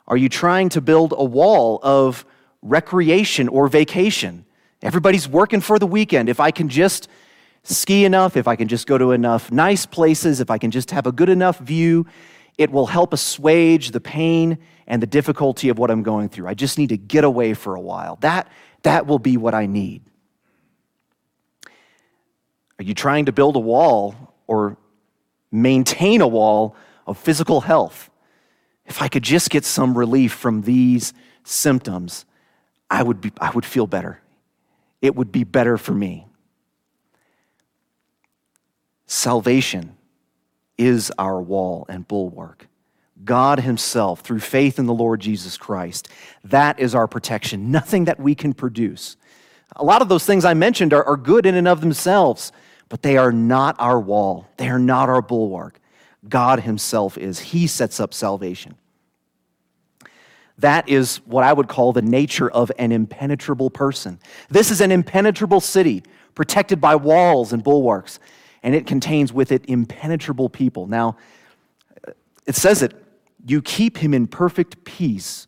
Are 0.06 0.16
you 0.18 0.28
trying 0.28 0.68
to 0.70 0.82
build 0.82 1.14
a 1.16 1.24
wall 1.24 1.80
of 1.82 2.26
recreation 2.60 3.48
or 3.48 3.68
vacation? 3.68 4.44
Everybody's 4.82 5.26
working 5.26 5.62
for 5.62 5.78
the 5.78 5.86
weekend. 5.86 6.28
If 6.28 6.38
I 6.38 6.50
can 6.50 6.68
just 6.68 7.08
ski 7.68 8.04
enough, 8.04 8.36
if 8.36 8.48
I 8.48 8.56
can 8.56 8.68
just 8.68 8.86
go 8.86 8.98
to 8.98 9.12
enough 9.12 9.50
nice 9.50 9.86
places, 9.86 10.40
if 10.40 10.50
I 10.50 10.58
can 10.58 10.70
just 10.70 10.90
have 10.90 11.06
a 11.06 11.12
good 11.12 11.28
enough 11.28 11.58
view, 11.58 12.06
it 12.58 12.70
will 12.70 12.86
help 12.86 13.12
assuage 13.12 13.90
the 13.90 14.00
pain 14.00 14.58
and 14.86 15.02
the 15.02 15.06
difficulty 15.06 15.68
of 15.68 15.78
what 15.78 15.90
I'm 15.90 16.02
going 16.02 16.28
through. 16.28 16.46
I 16.46 16.54
just 16.54 16.78
need 16.78 16.90
to 16.90 16.96
get 16.96 17.24
away 17.24 17.54
for 17.54 17.74
a 17.74 17.80
while. 17.80 18.16
That, 18.20 18.48
that 18.82 19.06
will 19.06 19.18
be 19.18 19.36
what 19.36 19.54
I 19.54 19.66
need. 19.66 20.02
Are 22.78 22.84
you 22.84 22.94
trying 22.94 23.26
to 23.26 23.32
build 23.32 23.56
a 23.56 23.60
wall 23.60 24.14
or 24.46 24.76
maintain 25.50 26.20
a 26.20 26.28
wall 26.28 26.76
of 27.06 27.18
physical 27.18 27.62
health? 27.62 28.10
If 28.84 29.02
I 29.02 29.08
could 29.08 29.22
just 29.22 29.50
get 29.50 29.64
some 29.64 29.96
relief 29.96 30.32
from 30.32 30.62
these 30.62 31.12
symptoms, 31.42 32.24
I 32.90 33.02
would, 33.02 33.20
be, 33.20 33.32
I 33.40 33.50
would 33.50 33.64
feel 33.64 33.86
better. 33.86 34.20
It 35.02 35.16
would 35.16 35.32
be 35.32 35.44
better 35.44 35.76
for 35.76 35.92
me. 35.92 36.26
Salvation 39.06 39.96
is 40.76 41.12
our 41.18 41.40
wall 41.40 41.86
and 41.88 42.06
bulwark. 42.06 42.68
God 43.24 43.60
Himself, 43.60 44.20
through 44.20 44.40
faith 44.40 44.78
in 44.78 44.86
the 44.86 44.94
Lord 44.94 45.20
Jesus 45.20 45.56
Christ, 45.56 46.08
that 46.44 46.78
is 46.78 46.94
our 46.94 47.06
protection, 47.06 47.70
nothing 47.70 48.04
that 48.04 48.20
we 48.20 48.34
can 48.34 48.52
produce. 48.52 49.16
A 49.76 49.84
lot 49.84 50.02
of 50.02 50.08
those 50.08 50.26
things 50.26 50.44
I 50.44 50.54
mentioned 50.54 50.92
are, 50.92 51.04
are 51.04 51.16
good 51.16 51.46
in 51.46 51.54
and 51.54 51.66
of 51.66 51.80
themselves, 51.80 52.52
but 52.88 53.02
they 53.02 53.16
are 53.16 53.32
not 53.32 53.76
our 53.78 53.98
wall. 53.98 54.46
They 54.58 54.68
are 54.68 54.78
not 54.78 55.08
our 55.08 55.22
bulwark. 55.22 55.80
God 56.28 56.60
Himself 56.60 57.16
is. 57.16 57.38
He 57.38 57.66
sets 57.66 58.00
up 58.00 58.12
salvation. 58.12 58.76
That 60.58 60.88
is 60.88 61.18
what 61.26 61.44
I 61.44 61.52
would 61.52 61.68
call 61.68 61.92
the 61.92 62.02
nature 62.02 62.50
of 62.50 62.72
an 62.78 62.92
impenetrable 62.92 63.70
person. 63.70 64.18
This 64.48 64.70
is 64.70 64.80
an 64.80 64.90
impenetrable 64.90 65.60
city, 65.60 66.02
protected 66.34 66.80
by 66.80 66.96
walls 66.96 67.52
and 67.52 67.62
bulwarks 67.62 68.18
and 68.66 68.74
it 68.74 68.84
contains 68.84 69.32
with 69.32 69.52
it 69.52 69.64
impenetrable 69.68 70.48
people. 70.48 70.88
Now, 70.88 71.16
it 72.46 72.56
says 72.56 72.82
it, 72.82 72.94
you 73.46 73.62
keep 73.62 73.96
him 73.96 74.12
in 74.12 74.26
perfect 74.26 74.84
peace 74.84 75.46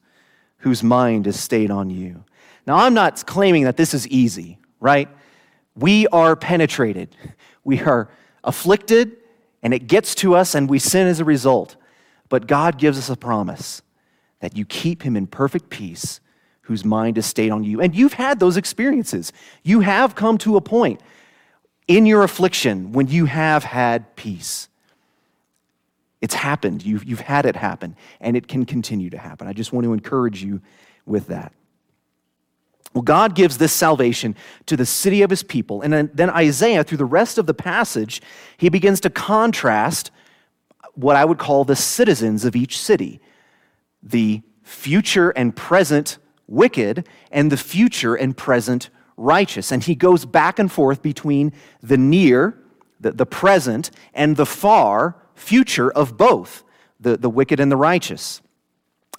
whose 0.58 0.84
mind 0.84 1.26
is 1.26 1.38
stayed 1.38 1.72
on 1.72 1.90
you. 1.90 2.24
Now, 2.64 2.76
I'm 2.76 2.94
not 2.94 3.26
claiming 3.26 3.64
that 3.64 3.76
this 3.76 3.92
is 3.92 4.06
easy, 4.06 4.58
right? 4.78 5.08
We 5.74 6.06
are 6.06 6.36
penetrated, 6.36 7.16
we 7.64 7.80
are 7.80 8.08
afflicted, 8.44 9.16
and 9.64 9.74
it 9.74 9.88
gets 9.88 10.14
to 10.16 10.36
us, 10.36 10.54
and 10.54 10.70
we 10.70 10.78
sin 10.78 11.08
as 11.08 11.18
a 11.18 11.24
result. 11.24 11.74
But 12.28 12.46
God 12.46 12.78
gives 12.78 12.96
us 12.98 13.10
a 13.10 13.16
promise 13.16 13.82
that 14.38 14.56
you 14.56 14.64
keep 14.64 15.02
him 15.02 15.16
in 15.16 15.26
perfect 15.26 15.70
peace 15.70 16.20
whose 16.60 16.84
mind 16.84 17.18
is 17.18 17.26
stayed 17.26 17.50
on 17.50 17.64
you. 17.64 17.80
And 17.80 17.96
you've 17.96 18.12
had 18.12 18.38
those 18.38 18.56
experiences. 18.56 19.32
You 19.64 19.80
have 19.80 20.14
come 20.14 20.38
to 20.38 20.56
a 20.56 20.60
point 20.60 21.00
in 21.88 22.06
your 22.06 22.22
affliction 22.22 22.92
when 22.92 23.08
you 23.08 23.24
have 23.24 23.64
had 23.64 24.14
peace. 24.14 24.68
It's 26.20 26.34
happened. 26.34 26.84
You've, 26.84 27.04
you've 27.04 27.20
had 27.20 27.46
it 27.46 27.56
happen, 27.56 27.96
and 28.20 28.36
it 28.36 28.46
can 28.46 28.64
continue 28.64 29.10
to 29.10 29.18
happen. 29.18 29.48
I 29.48 29.52
just 29.52 29.72
want 29.72 29.84
to 29.84 29.92
encourage 29.92 30.42
you 30.42 30.60
with 31.06 31.28
that. 31.28 31.52
Well, 32.94 33.02
God 33.02 33.34
gives 33.34 33.58
this 33.58 33.72
salvation 33.72 34.34
to 34.66 34.76
the 34.76 34.86
city 34.86 35.22
of 35.22 35.30
his 35.30 35.42
people. 35.42 35.82
And 35.82 35.92
then, 35.92 36.10
then 36.14 36.30
Isaiah, 36.30 36.84
through 36.84 36.98
the 36.98 37.04
rest 37.04 37.38
of 37.38 37.46
the 37.46 37.54
passage, 37.54 38.20
he 38.56 38.68
begins 38.68 39.00
to 39.00 39.10
contrast 39.10 40.10
what 40.94 41.14
I 41.14 41.24
would 41.24 41.38
call 41.38 41.64
the 41.64 41.76
citizens 41.76 42.44
of 42.44 42.56
each 42.56 42.78
city 42.78 43.20
the 44.02 44.42
future 44.62 45.30
and 45.30 45.54
present 45.56 46.18
wicked, 46.46 47.06
and 47.30 47.52
the 47.52 47.56
future 47.56 48.14
and 48.14 48.36
present 48.36 48.90
righteous. 49.18 49.70
And 49.70 49.84
he 49.84 49.94
goes 49.94 50.24
back 50.24 50.58
and 50.58 50.70
forth 50.70 51.02
between 51.02 51.52
the 51.82 51.98
near 51.98 52.56
the, 53.00 53.12
the 53.12 53.26
present 53.26 53.90
and 54.14 54.36
the 54.36 54.46
far 54.46 55.16
future 55.34 55.90
of 55.90 56.16
both 56.16 56.64
the, 57.00 57.16
the 57.16 57.30
wicked 57.30 57.60
and 57.60 57.70
the 57.70 57.76
righteous. 57.76 58.40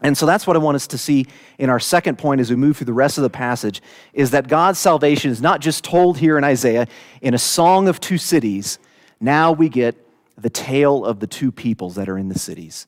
And 0.01 0.17
so 0.17 0.25
that's 0.25 0.47
what 0.47 0.55
I 0.55 0.59
want 0.59 0.75
us 0.75 0.87
to 0.87 0.97
see 0.97 1.25
in 1.57 1.69
our 1.69 1.79
second 1.79 2.17
point 2.17 2.39
as 2.39 2.49
we 2.49 2.55
move 2.55 2.77
through 2.77 2.85
the 2.85 2.93
rest 2.93 3.17
of 3.17 3.21
the 3.21 3.29
passage 3.29 3.81
is 4.13 4.31
that 4.31 4.47
God's 4.47 4.79
salvation 4.79 5.29
is 5.29 5.41
not 5.41 5.59
just 5.59 5.83
told 5.83 6.17
here 6.17 6.37
in 6.37 6.43
Isaiah 6.43 6.87
in 7.21 7.33
a 7.33 7.37
song 7.37 7.89
of 7.89 7.99
two 7.99 8.17
cities. 8.17 8.79
Now 9.19 9.51
we 9.51 9.67
get 9.67 9.95
the 10.37 10.49
tale 10.49 11.03
of 11.03 11.19
the 11.19 11.27
two 11.27 11.51
peoples 11.51 11.95
that 11.95 12.07
are 12.07 12.17
in 12.17 12.29
the 12.29 12.39
cities 12.39 12.87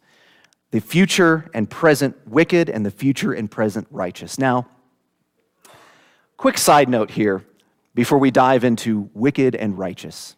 the 0.71 0.79
future 0.79 1.51
and 1.53 1.69
present 1.69 2.15
wicked 2.25 2.69
and 2.69 2.85
the 2.85 2.91
future 2.91 3.33
and 3.33 3.51
present 3.51 3.85
righteous. 3.91 4.39
Now, 4.39 4.67
quick 6.41 6.57
side 6.57 6.89
note 6.89 7.11
here 7.11 7.45
before 7.93 8.17
we 8.17 8.31
dive 8.31 8.63
into 8.63 9.11
wicked 9.13 9.55
and 9.55 9.77
righteous. 9.77 10.35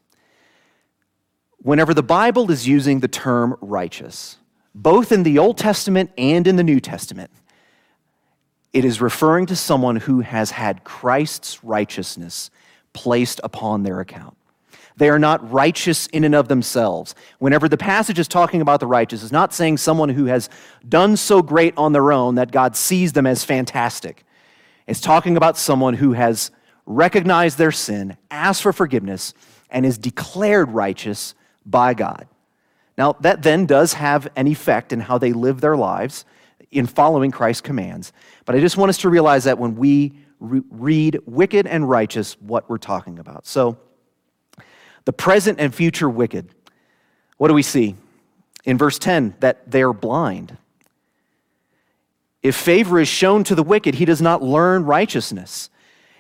Whenever 1.60 1.94
the 1.94 2.04
Bible 2.04 2.52
is 2.52 2.68
using 2.68 3.00
the 3.00 3.08
term 3.08 3.56
righteous, 3.62 4.36
both 4.76 5.14
in 5.14 5.24
the 5.24 5.40
Old 5.40 5.58
Testament 5.58 6.12
and 6.18 6.46
in 6.46 6.58
the 6.58 6.64
New 6.64 6.82
Testament, 6.82 7.32
it 8.74 8.84
is 8.84 9.00
referring 9.00 9.46
to 9.46 9.56
someone 9.56 9.96
who 9.96 10.20
has 10.20 10.52
had 10.52 10.84
Christ's 10.84 11.64
righteousness 11.64 12.52
placed 12.92 13.40
upon 13.42 13.84
their 13.84 14.02
account. 14.02 14.36
They 14.98 15.08
are 15.08 15.20
not 15.20 15.50
righteous 15.50 16.08
in 16.08 16.26
and 16.26 16.36
of 16.36 16.50
themselves. 16.50 17.16
Whenever 17.40 17.70
the 17.70 17.78
passage 17.78 18.20
is 18.20 18.28
talking 18.28 18.60
about 18.60 18.82
the 18.82 18.88
righteous, 18.88 19.24
it's 19.24 19.32
not 19.32 19.54
saying 19.54 19.78
someone 19.78 20.10
who 20.10 20.26
has 20.26 20.50
done 20.90 21.16
so 21.16 21.42
great 21.42 21.74
on 21.78 21.94
their 21.94 22.12
own 22.12 22.36
that 22.36 22.52
God 22.52 22.76
sees 22.76 23.14
them 23.14 23.26
as 23.26 23.46
fantastic. 23.46 24.26
It's 24.88 25.02
talking 25.02 25.38
about 25.38 25.58
someone 25.58 25.94
who 25.94 26.14
has 26.14 26.52
recognized 26.86 27.58
their 27.58 27.72
sin, 27.72 28.18
asked 28.30 28.62
for 28.62 28.74
forgiveness, 28.74 29.34
and 29.70 29.86
is 29.86 29.98
declared 29.98 30.72
righteous 30.72 31.36
by 31.66 31.94
God. 31.94 32.28
Now, 32.98 33.14
that 33.22 33.42
then 33.42 33.66
does 33.66 33.94
have 33.94 34.28
an 34.36 34.48
effect 34.48 34.94
in 34.94 35.00
how 35.00 35.18
they 35.18 35.34
live 35.34 35.62
their 35.62 35.78
lives 35.78 36.26
in 36.72 36.86
following 36.86 37.32
Christ's 37.32 37.62
commands. 37.62 38.14
But 38.46 38.56
I 38.56 38.60
just 38.60 38.78
want 38.78 38.90
us 38.90 38.98
to 39.00 39.10
realize 39.10 39.46
that 39.46 39.58
when 39.58 39.76
we 39.76 40.14
re- 40.40 40.62
read 40.70 41.20
wicked 41.26 41.66
and 41.66 41.90
righteous, 41.90 42.34
what 42.42 42.70
we're 42.70 42.78
talking 42.78 43.20
about. 43.20 43.48
So, 43.48 43.78
the 45.06 45.14
present 45.14 45.60
and 45.60 45.74
future 45.74 46.10
wicked, 46.10 46.50
what 47.38 47.50
do 47.50 47.54
we 47.54 47.64
see? 47.64 47.96
In 48.64 48.78
verse 48.78 48.98
10, 49.00 49.36
that 49.40 49.70
they 49.70 49.82
are 49.82 49.92
blind. 49.92 50.58
If 52.44 52.56
favor 52.58 53.00
is 53.00 53.08
shown 53.08 53.46
to 53.46 53.56
the 53.56 53.64
wicked, 53.64 53.96
he 53.96 54.06
does 54.06 54.22
not 54.22 54.44
learn 54.44 54.84
righteousness. 54.84 55.70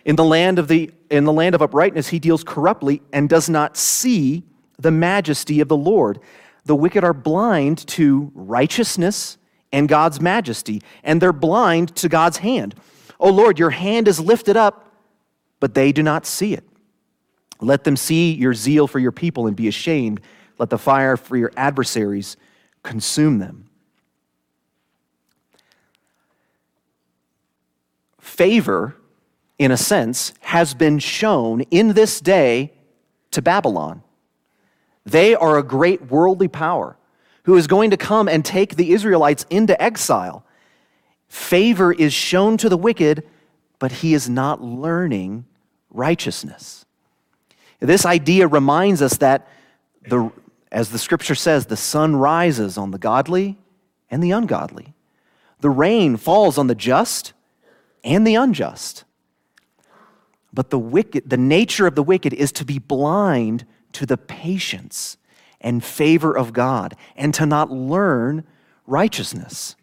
In 0.05 0.15
the 0.15 0.23
land 0.23 0.57
of, 0.57 0.69
the, 0.69 0.89
in 1.09 1.25
the 1.25 1.33
land 1.33 1.53
of 1.53 1.61
uprightness, 1.61 2.07
he 2.07 2.19
deals 2.19 2.43
corruptly 2.43 3.01
and 3.11 3.29
does 3.29 3.49
not 3.49 3.77
see 3.77 4.43
the 4.79 4.91
majesty 4.91 5.59
of 5.59 5.67
the 5.67 5.77
Lord. 5.77 6.19
The 6.65 6.75
wicked 6.75 7.03
are 7.03 7.13
blind 7.13 7.85
to 7.89 8.31
righteousness 8.33 9.37
and 9.71 9.89
God's 9.89 10.21
majesty, 10.21 10.81
and 11.03 11.21
they're 11.21 11.33
blind 11.33 11.95
to 11.97 12.07
God's 12.07 12.37
hand. 12.37 12.75
Oh 13.19 13.29
Lord, 13.29 13.59
your 13.59 13.71
hand 13.71 14.07
is 14.07 14.19
lifted 14.19 14.55
up, 14.55 14.91
but 15.59 15.73
they 15.73 15.91
do 15.91 16.03
not 16.03 16.25
see 16.25 16.53
it. 16.53 16.63
Let 17.59 17.83
them 17.83 17.97
see 17.97 18.33
your 18.33 18.53
zeal 18.53 18.87
for 18.87 18.99
your 18.99 19.11
people 19.11 19.47
and 19.47 19.55
be 19.55 19.67
ashamed. 19.67 20.21
Let 20.57 20.69
the 20.69 20.77
fire 20.77 21.17
for 21.17 21.37
your 21.37 21.51
adversaries 21.57 22.37
consume 22.83 23.39
them. 23.39 23.69
Favor, 28.33 28.95
in 29.59 29.69
a 29.69 29.77
sense, 29.77 30.33
has 30.39 30.73
been 30.73 30.97
shown 30.97 31.61
in 31.69 31.89
this 31.89 32.19
day 32.19 32.73
to 33.29 33.43
Babylon. 33.43 34.01
They 35.05 35.35
are 35.35 35.59
a 35.59 35.61
great 35.61 36.09
worldly 36.09 36.47
power 36.47 36.97
who 37.43 37.55
is 37.55 37.67
going 37.67 37.91
to 37.91 37.97
come 37.97 38.27
and 38.27 38.43
take 38.43 38.75
the 38.75 38.91
Israelites 38.91 39.45
into 39.51 39.79
exile. 39.79 40.43
Favor 41.27 41.93
is 41.93 42.11
shown 42.11 42.57
to 42.57 42.69
the 42.69 42.77
wicked, 42.77 43.23
but 43.77 43.91
he 43.91 44.15
is 44.15 44.27
not 44.27 44.63
learning 44.63 45.45
righteousness. 45.91 46.85
This 47.81 48.03
idea 48.03 48.47
reminds 48.47 49.03
us 49.03 49.17
that, 49.17 49.47
the, 50.09 50.31
as 50.71 50.89
the 50.89 50.97
scripture 50.97 51.35
says, 51.35 51.67
the 51.67 51.77
sun 51.77 52.15
rises 52.15 52.79
on 52.79 52.89
the 52.89 52.97
godly 52.97 53.59
and 54.09 54.23
the 54.23 54.31
ungodly. 54.31 54.95
The 55.59 55.69
rain 55.69 56.17
falls 56.17 56.57
on 56.57 56.65
the 56.65 56.73
just 56.73 57.33
and 58.03 58.25
the 58.25 58.35
unjust. 58.35 59.03
But 60.53 60.69
the 60.69 60.79
wicked, 60.79 61.29
the 61.29 61.37
nature 61.37 61.87
of 61.87 61.95
the 61.95 62.03
wicked 62.03 62.33
is 62.33 62.51
to 62.53 62.65
be 62.65 62.79
blind 62.79 63.65
to 63.93 64.05
the 64.05 64.17
patience 64.17 65.17
and 65.61 65.83
favor 65.83 66.35
of 66.35 66.53
God 66.53 66.95
and 67.15 67.33
to 67.33 67.45
not 67.45 67.71
learn 67.71 68.43
righteousness. 68.85 69.75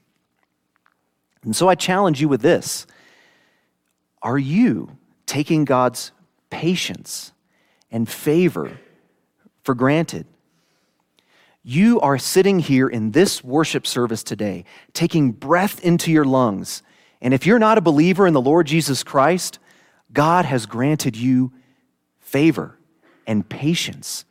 And 1.42 1.56
so 1.56 1.68
I 1.68 1.74
challenge 1.74 2.20
you 2.20 2.28
with 2.28 2.42
this 2.42 2.86
Are 4.22 4.38
you 4.38 4.96
taking 5.26 5.64
God's 5.64 6.12
patience 6.50 7.32
and 7.90 8.08
favor 8.08 8.78
for 9.64 9.74
granted? 9.74 10.26
You 11.62 12.00
are 12.00 12.18
sitting 12.18 12.58
here 12.60 12.88
in 12.88 13.10
this 13.10 13.44
worship 13.44 13.86
service 13.86 14.22
today, 14.22 14.64
taking 14.94 15.32
breath 15.32 15.84
into 15.84 16.10
your 16.10 16.24
lungs. 16.24 16.82
And 17.20 17.34
if 17.34 17.46
you're 17.46 17.58
not 17.58 17.78
a 17.78 17.82
believer 17.82 18.26
in 18.26 18.34
the 18.34 18.40
Lord 18.40 18.66
Jesus 18.66 19.02
Christ, 19.02 19.58
God 20.12 20.44
has 20.44 20.66
granted 20.66 21.16
you 21.16 21.52
favor 22.18 22.78
and 23.26 23.48
patience, 23.48 24.24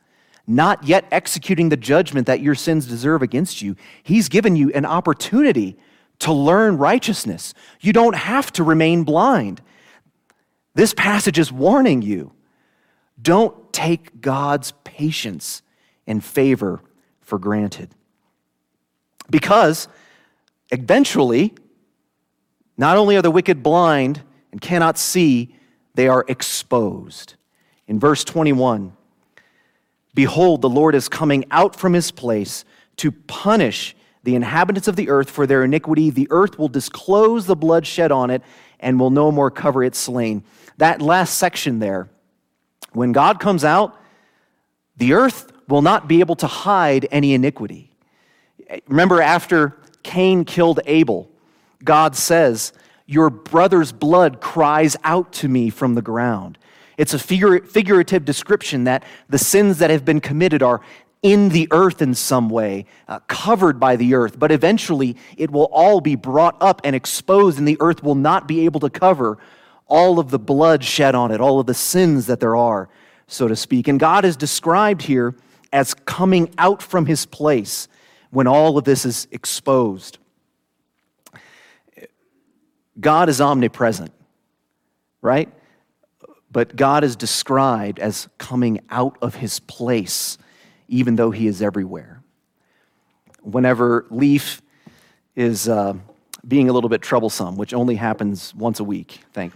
not 0.47 0.84
yet 0.84 1.06
executing 1.12 1.69
the 1.69 1.78
judgment 1.78 2.28
that 2.28 2.41
your 2.41 2.56
sins 2.56 2.88
deserve 2.88 3.21
against 3.21 3.62
you. 3.62 3.75
He's 4.04 4.30
given 4.30 4.56
you 4.56 4.71
an 4.73 4.86
opportunity 4.86 5.78
to 6.19 6.34
learn 6.34 6.78
righteousness. 6.78 7.54
You 7.80 7.93
don't 7.93 8.15
have 8.15 8.52
to 8.54 8.63
remain 8.63 9.04
blind. 9.04 9.62
This 10.73 10.93
passage 10.93 11.39
is 11.39 11.52
warning 11.52 12.02
you. 12.02 12.32
Don't 13.21 13.71
take 13.73 14.21
God's 14.21 14.73
patience 14.84 15.62
and 16.08 16.23
favor 16.23 16.82
for 17.21 17.38
granted. 17.38 17.89
Because 19.30 19.88
eventually, 20.71 21.54
not 22.79 22.95
only 22.95 23.17
are 23.17 23.21
the 23.21 23.29
wicked 23.29 23.61
blind 23.61 24.23
and 24.53 24.61
cannot 24.61 24.97
see, 24.97 25.53
they 25.95 26.07
are 26.07 26.23
exposed. 26.29 27.35
In 27.89 27.99
verse 27.99 28.23
21, 28.23 28.93
behold, 30.15 30.61
the 30.61 30.69
Lord 30.69 30.95
is 30.95 31.09
coming 31.09 31.43
out 31.51 31.75
from 31.75 31.91
his 31.91 32.09
place 32.09 32.63
to 32.95 33.11
punish 33.11 33.97
the 34.23 34.33
inhabitants 34.33 34.87
of 34.87 34.95
the 34.95 35.09
earth 35.09 35.29
for 35.29 35.45
their 35.45 35.65
iniquity. 35.65 36.09
The 36.09 36.29
earth 36.31 36.57
will 36.57 36.69
disclose 36.69 37.45
the 37.45 37.55
blood 37.55 37.85
shed 37.85 38.13
on 38.13 38.29
it 38.29 38.41
and 38.79 38.97
will 38.97 39.09
no 39.09 39.29
more 39.29 39.51
cover 39.51 39.83
its 39.83 39.97
slain. 39.97 40.45
That 40.77 41.01
last 41.01 41.37
section 41.37 41.79
there, 41.79 42.07
when 42.93 43.11
God 43.11 43.41
comes 43.41 43.65
out, 43.65 43.99
the 44.95 45.11
earth 45.11 45.51
will 45.67 45.81
not 45.81 46.07
be 46.07 46.21
able 46.21 46.37
to 46.37 46.47
hide 46.47 47.09
any 47.11 47.33
iniquity. 47.33 47.91
Remember, 48.87 49.21
after 49.21 49.77
Cain 50.01 50.45
killed 50.45 50.79
Abel, 50.85 51.29
God 51.83 52.15
says, 52.15 52.73
Your 53.05 53.29
brother's 53.29 53.91
blood 53.91 54.41
cries 54.41 54.95
out 55.03 55.31
to 55.33 55.47
me 55.47 55.69
from 55.69 55.95
the 55.95 56.01
ground. 56.01 56.57
It's 56.97 57.13
a 57.13 57.19
figurative 57.19 58.25
description 58.25 58.83
that 58.83 59.03
the 59.29 59.37
sins 59.37 59.77
that 59.77 59.89
have 59.89 60.03
been 60.03 60.19
committed 60.19 60.61
are 60.61 60.81
in 61.21 61.49
the 61.49 61.67
earth 61.71 62.01
in 62.01 62.13
some 62.13 62.49
way, 62.49 62.85
uh, 63.07 63.19
covered 63.27 63.79
by 63.79 63.95
the 63.95 64.13
earth, 64.13 64.39
but 64.39 64.51
eventually 64.51 65.17
it 65.37 65.51
will 65.51 65.69
all 65.71 66.01
be 66.01 66.15
brought 66.15 66.55
up 66.61 66.81
and 66.83 66.95
exposed, 66.95 67.57
and 67.57 67.67
the 67.67 67.77
earth 67.79 68.03
will 68.03 68.15
not 68.15 68.47
be 68.47 68.65
able 68.65 68.79
to 68.79 68.89
cover 68.89 69.37
all 69.87 70.19
of 70.19 70.29
the 70.29 70.39
blood 70.39 70.83
shed 70.83 71.15
on 71.15 71.31
it, 71.31 71.41
all 71.41 71.59
of 71.59 71.65
the 71.65 71.73
sins 71.73 72.27
that 72.27 72.39
there 72.39 72.55
are, 72.55 72.89
so 73.27 73.47
to 73.47 73.55
speak. 73.55 73.87
And 73.87 73.99
God 73.99 74.23
is 74.23 74.37
described 74.37 75.01
here 75.01 75.35
as 75.73 75.93
coming 75.93 76.53
out 76.57 76.81
from 76.81 77.05
his 77.05 77.25
place 77.25 77.87
when 78.29 78.47
all 78.47 78.77
of 78.77 78.85
this 78.85 79.05
is 79.05 79.27
exposed. 79.31 80.19
God 82.99 83.29
is 83.29 83.39
omnipresent, 83.39 84.12
right? 85.21 85.49
But 86.51 86.75
God 86.75 87.03
is 87.03 87.15
described 87.15 87.99
as 87.99 88.27
coming 88.38 88.81
out 88.89 89.17
of 89.21 89.35
his 89.35 89.59
place, 89.59 90.38
even 90.88 91.15
though 91.15 91.31
he 91.31 91.47
is 91.47 91.62
everywhere. 91.62 92.21
Whenever 93.41 94.05
Leaf 94.09 94.62
is 95.35 95.69
uh, 95.69 95.93
being 96.47 96.69
a 96.69 96.73
little 96.73 96.89
bit 96.89 97.01
troublesome, 97.01 97.55
which 97.55 97.73
only 97.73 97.95
happens 97.95 98.53
once 98.55 98.79
a 98.79 98.83
week, 98.83 99.21
thank 99.33 99.53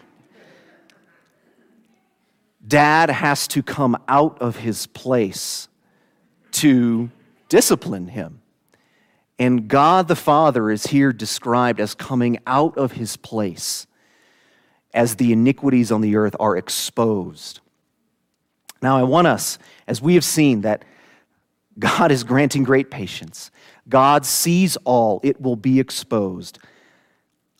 Dad 2.66 3.10
has 3.10 3.48
to 3.50 3.62
come 3.62 3.98
out 4.08 4.42
of 4.42 4.58
his 4.58 4.88
place 4.88 5.68
to 6.52 7.10
discipline 7.50 8.08
him. 8.08 8.43
And 9.40 9.68
God 9.68 10.08
the 10.08 10.16
Father 10.16 10.70
is 10.70 10.88
here 10.88 11.12
described 11.12 11.80
as 11.80 11.96
coming 11.96 12.38
out 12.46 12.78
of 12.78 12.94
his 12.94 13.18
place 13.18 13.88
as 14.94 15.16
the 15.16 15.34
iniquities 15.34 15.92
on 15.92 16.02
the 16.02 16.16
earth 16.16 16.36
are 16.40 16.56
exposed. 16.56 17.60
Now, 18.82 18.98
I 18.98 19.04
want 19.04 19.28
us, 19.28 19.58
as 19.88 20.02
we 20.02 20.14
have 20.16 20.26
seen, 20.26 20.62
that 20.62 20.86
God 21.80 22.12
is 22.12 22.24
granting 22.24 22.64
great 22.64 22.92
patience. 22.92 23.50
God 23.90 24.26
sees 24.26 24.78
all, 24.84 25.20
it 25.24 25.42
will 25.42 25.56
be 25.56 25.80
exposed. 25.80 26.60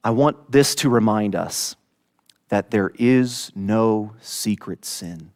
I 0.04 0.12
want 0.12 0.52
this 0.52 0.76
to 0.76 0.90
remind 0.90 1.36
us 1.36 1.76
that 2.50 2.72
there 2.72 2.92
is 3.00 3.52
no 3.56 4.14
secret 4.22 4.86
sin. 4.86 5.32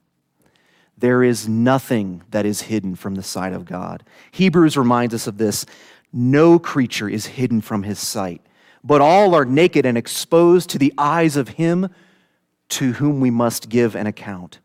There 0.98 1.24
is 1.24 1.48
nothing 1.48 2.24
that 2.32 2.46
is 2.46 2.62
hidden 2.64 2.96
from 2.96 3.16
the 3.16 3.24
sight 3.24 3.54
of 3.54 3.66
God. 3.66 4.04
Hebrews 4.32 4.78
reminds 4.78 5.14
us 5.14 5.26
of 5.26 5.38
this 5.38 5.66
no 6.14 6.60
creature 6.60 7.10
is 7.10 7.26
hidden 7.26 7.62
from 7.62 7.84
his 7.84 8.00
sight, 8.00 8.42
but 8.84 9.02
all 9.02 9.36
are 9.36 9.46
naked 9.46 9.86
and 9.86 9.98
exposed 9.98 10.70
to 10.72 10.78
the 10.78 10.94
eyes 10.98 11.36
of 11.36 11.50
him 11.50 11.90
to 12.70 12.94
whom 12.94 13.20
we 13.20 13.30
must 13.30 13.70
give 13.70 13.96
an 13.96 14.08
account. 14.08 14.60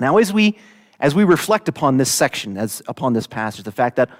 Now, 0.00 0.18
as 0.18 0.32
we, 0.32 0.58
as 0.98 1.14
we 1.14 1.24
reflect 1.24 1.68
upon 1.68 1.96
this 1.96 2.10
section, 2.10 2.56
as 2.56 2.82
upon 2.88 3.12
this 3.12 3.26
passage, 3.26 3.64
the 3.64 3.72
fact 3.72 3.96
that 3.96 4.10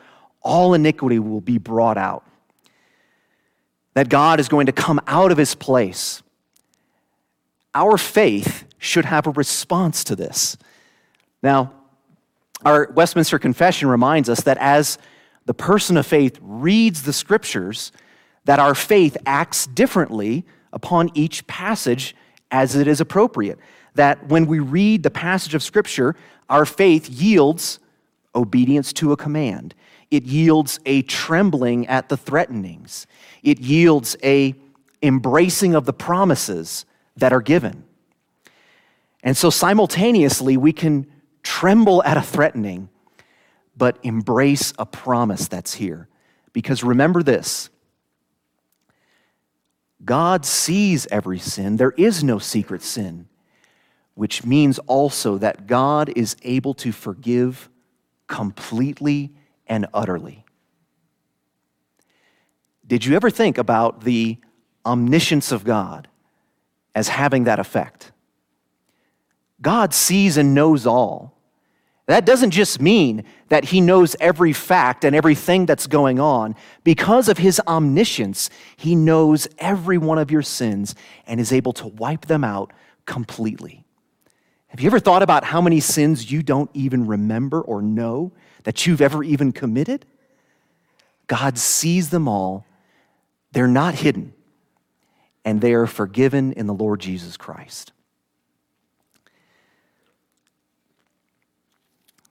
all 0.43 0.75
iniquity 0.75 1.19
will 1.19 1.41
be 1.41 1.59
brought 1.59 1.97
out, 1.97 2.25
that 3.95 4.09
God 4.09 4.41
is 4.41 4.49
going 4.49 4.67
to 4.67 4.73
come 4.73 5.01
out 5.07 5.33
of 5.33 5.39
his 5.39 5.55
place, 5.55 6.23
our 7.75 7.97
faith 7.97 8.65
should 8.79 9.05
have 9.05 9.27
a 9.27 9.31
response 9.31 10.05
to 10.05 10.17
this. 10.17 10.57
Now, 11.43 11.73
our 12.65 12.91
Westminster 12.95 13.39
Confession 13.39 13.89
reminds 13.89 14.29
us 14.29 14.43
that 14.43 14.59
as 14.59 14.99
the 15.47 15.55
person 15.55 15.97
of 15.97 16.07
faith 16.07 16.39
reads 16.43 17.03
the 17.03 17.13
scriptures, 17.13 17.93
that 18.45 18.59
our 18.59 18.75
faith 18.75 19.17
acts 19.27 19.67
differently 19.67 20.45
upon 20.73 21.11
each 21.15 21.47
passage 21.47 22.15
as 22.51 22.77
it 22.77 22.87
is 22.87 23.01
appropriate. 23.01 23.59
That 23.95 24.29
when 24.29 24.47
we 24.47 24.59
read 24.59 25.03
the 25.03 25.11
passage 25.11 25.55
of 25.55 25.63
scripture, 25.63 26.17
our 26.49 26.67
faith 26.67 27.09
yields 27.09 27.79
obedience 28.35 28.93
to 28.95 29.13
a 29.13 29.17
command. 29.17 29.75
It 30.11 30.25
yields 30.25 30.81
a 30.85 31.03
trembling 31.03 31.87
at 31.87 32.09
the 32.09 32.17
threatenings. 32.17 33.07
It 33.43 33.61
yields 33.61 34.17
a 34.23 34.55
embracing 35.03 35.75
of 35.75 35.85
the 35.85 35.93
promises 35.93 36.87
that 37.17 37.33
are 37.33 37.43
given. 37.43 37.85
And 39.23 39.37
so 39.37 39.51
simultaneously 39.51 40.57
we 40.57 40.73
can 40.73 41.07
tremble 41.43 42.03
at 42.05 42.17
a 42.17 42.23
threatening 42.23 42.89
but 43.77 43.99
embrace 44.03 44.73
a 44.79 44.87
promise 44.87 45.49
that's 45.49 45.75
here. 45.75 46.09
Because 46.53 46.85
remember 46.85 47.23
this 47.23 47.71
God 50.05 50.45
sees 50.45 51.07
every 51.11 51.39
sin, 51.39 51.77
there 51.77 51.93
is 51.93 52.23
no 52.23 52.39
secret 52.39 52.83
sin, 52.83 53.27
which 54.15 54.45
means 54.45 54.79
also 54.81 55.39
that 55.39 55.67
God 55.67 56.13
is 56.15 56.37
able 56.43 56.75
to 56.75 56.93
forgive 56.93 57.69
completely 58.27 59.33
and 59.67 59.87
utterly. 59.95 60.45
Did 62.87 63.05
you 63.05 63.17
ever 63.17 63.31
think 63.31 63.57
about 63.57 64.05
the 64.05 64.39
omniscience 64.85 65.53
of 65.53 65.65
God 65.65 66.09
as 66.95 67.09
having 67.09 67.45
that 67.45 67.59
effect? 67.59 68.13
God 69.63 69.95
sees 69.95 70.37
and 70.37 70.55
knows 70.55 70.87
all. 70.87 71.34
That 72.07 72.27
doesn't 72.27 72.51
just 72.51 72.83
mean 72.83 73.25
that 73.49 73.67
he 73.67 73.81
knows 73.81 74.15
every 74.21 74.53
fact 74.53 75.05
and 75.05 75.17
everything 75.17 75.65
that's 75.65 75.87
going 75.87 76.21
on. 76.21 76.55
Because 76.83 77.31
of 77.31 77.39
his 77.39 77.61
omniscience, 77.67 78.51
he 78.77 78.95
knows 78.95 79.49
every 79.59 79.97
one 79.97 80.19
of 80.19 80.31
your 80.31 80.43
sins 80.43 80.95
and 81.27 81.41
is 81.41 81.53
able 81.53 81.73
to 81.75 81.87
wipe 81.87 82.27
them 82.27 82.45
out 82.45 82.73
completely. 83.07 83.85
Have 84.69 84.81
you 84.81 84.87
ever 84.89 85.01
thought 85.01 85.23
about 85.23 85.45
how 85.45 85.63
many 85.63 85.81
sins 85.81 86.31
you 86.31 86.43
don't 86.43 86.71
even 86.75 87.07
remember 87.07 87.61
or 87.61 87.81
know 87.81 88.33
that 88.65 88.87
you've 88.87 89.01
ever 89.01 89.23
even 89.23 89.53
committed? 89.53 90.05
God 91.27 91.57
sees 91.57 92.11
them 92.11 92.29
all, 92.29 92.67
they're 93.53 93.67
not 93.67 93.95
hidden, 93.95 94.35
and 95.43 95.61
they 95.63 95.73
are 95.73 95.87
forgiven 95.87 96.53
in 96.53 96.67
the 96.67 96.75
Lord 96.75 97.01
Jesus 97.01 97.39
Christ. 97.39 97.94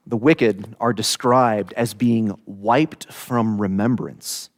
The 0.06 0.16
wicked 0.16 0.76
are 0.80 0.92
described 0.92 1.72
as 1.74 1.94
being 1.94 2.38
wiped 2.46 3.12
from 3.12 3.60
remembrance. 3.60 4.50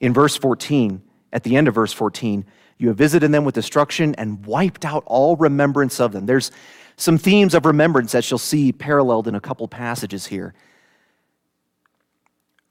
In 0.00 0.12
verse 0.12 0.36
14, 0.36 1.02
at 1.32 1.42
the 1.42 1.56
end 1.56 1.68
of 1.68 1.74
verse 1.74 1.92
14, 1.92 2.44
you 2.78 2.88
have 2.88 2.96
visited 2.96 3.32
them 3.32 3.44
with 3.44 3.54
destruction 3.54 4.14
and 4.16 4.44
wiped 4.46 4.84
out 4.84 5.02
all 5.06 5.36
remembrance 5.36 6.00
of 6.00 6.12
them. 6.12 6.26
There's 6.26 6.50
some 6.96 7.18
themes 7.18 7.54
of 7.54 7.66
remembrance 7.66 8.12
that 8.12 8.28
you'll 8.30 8.38
see 8.38 8.72
paralleled 8.72 9.26
in 9.26 9.34
a 9.34 9.40
couple 9.40 9.66
passages 9.66 10.26
here. 10.26 10.54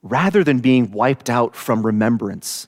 Rather 0.01 0.43
than 0.43 0.60
being 0.60 0.91
wiped 0.91 1.29
out 1.29 1.56
from 1.56 1.86
remembrance, 1.86 2.67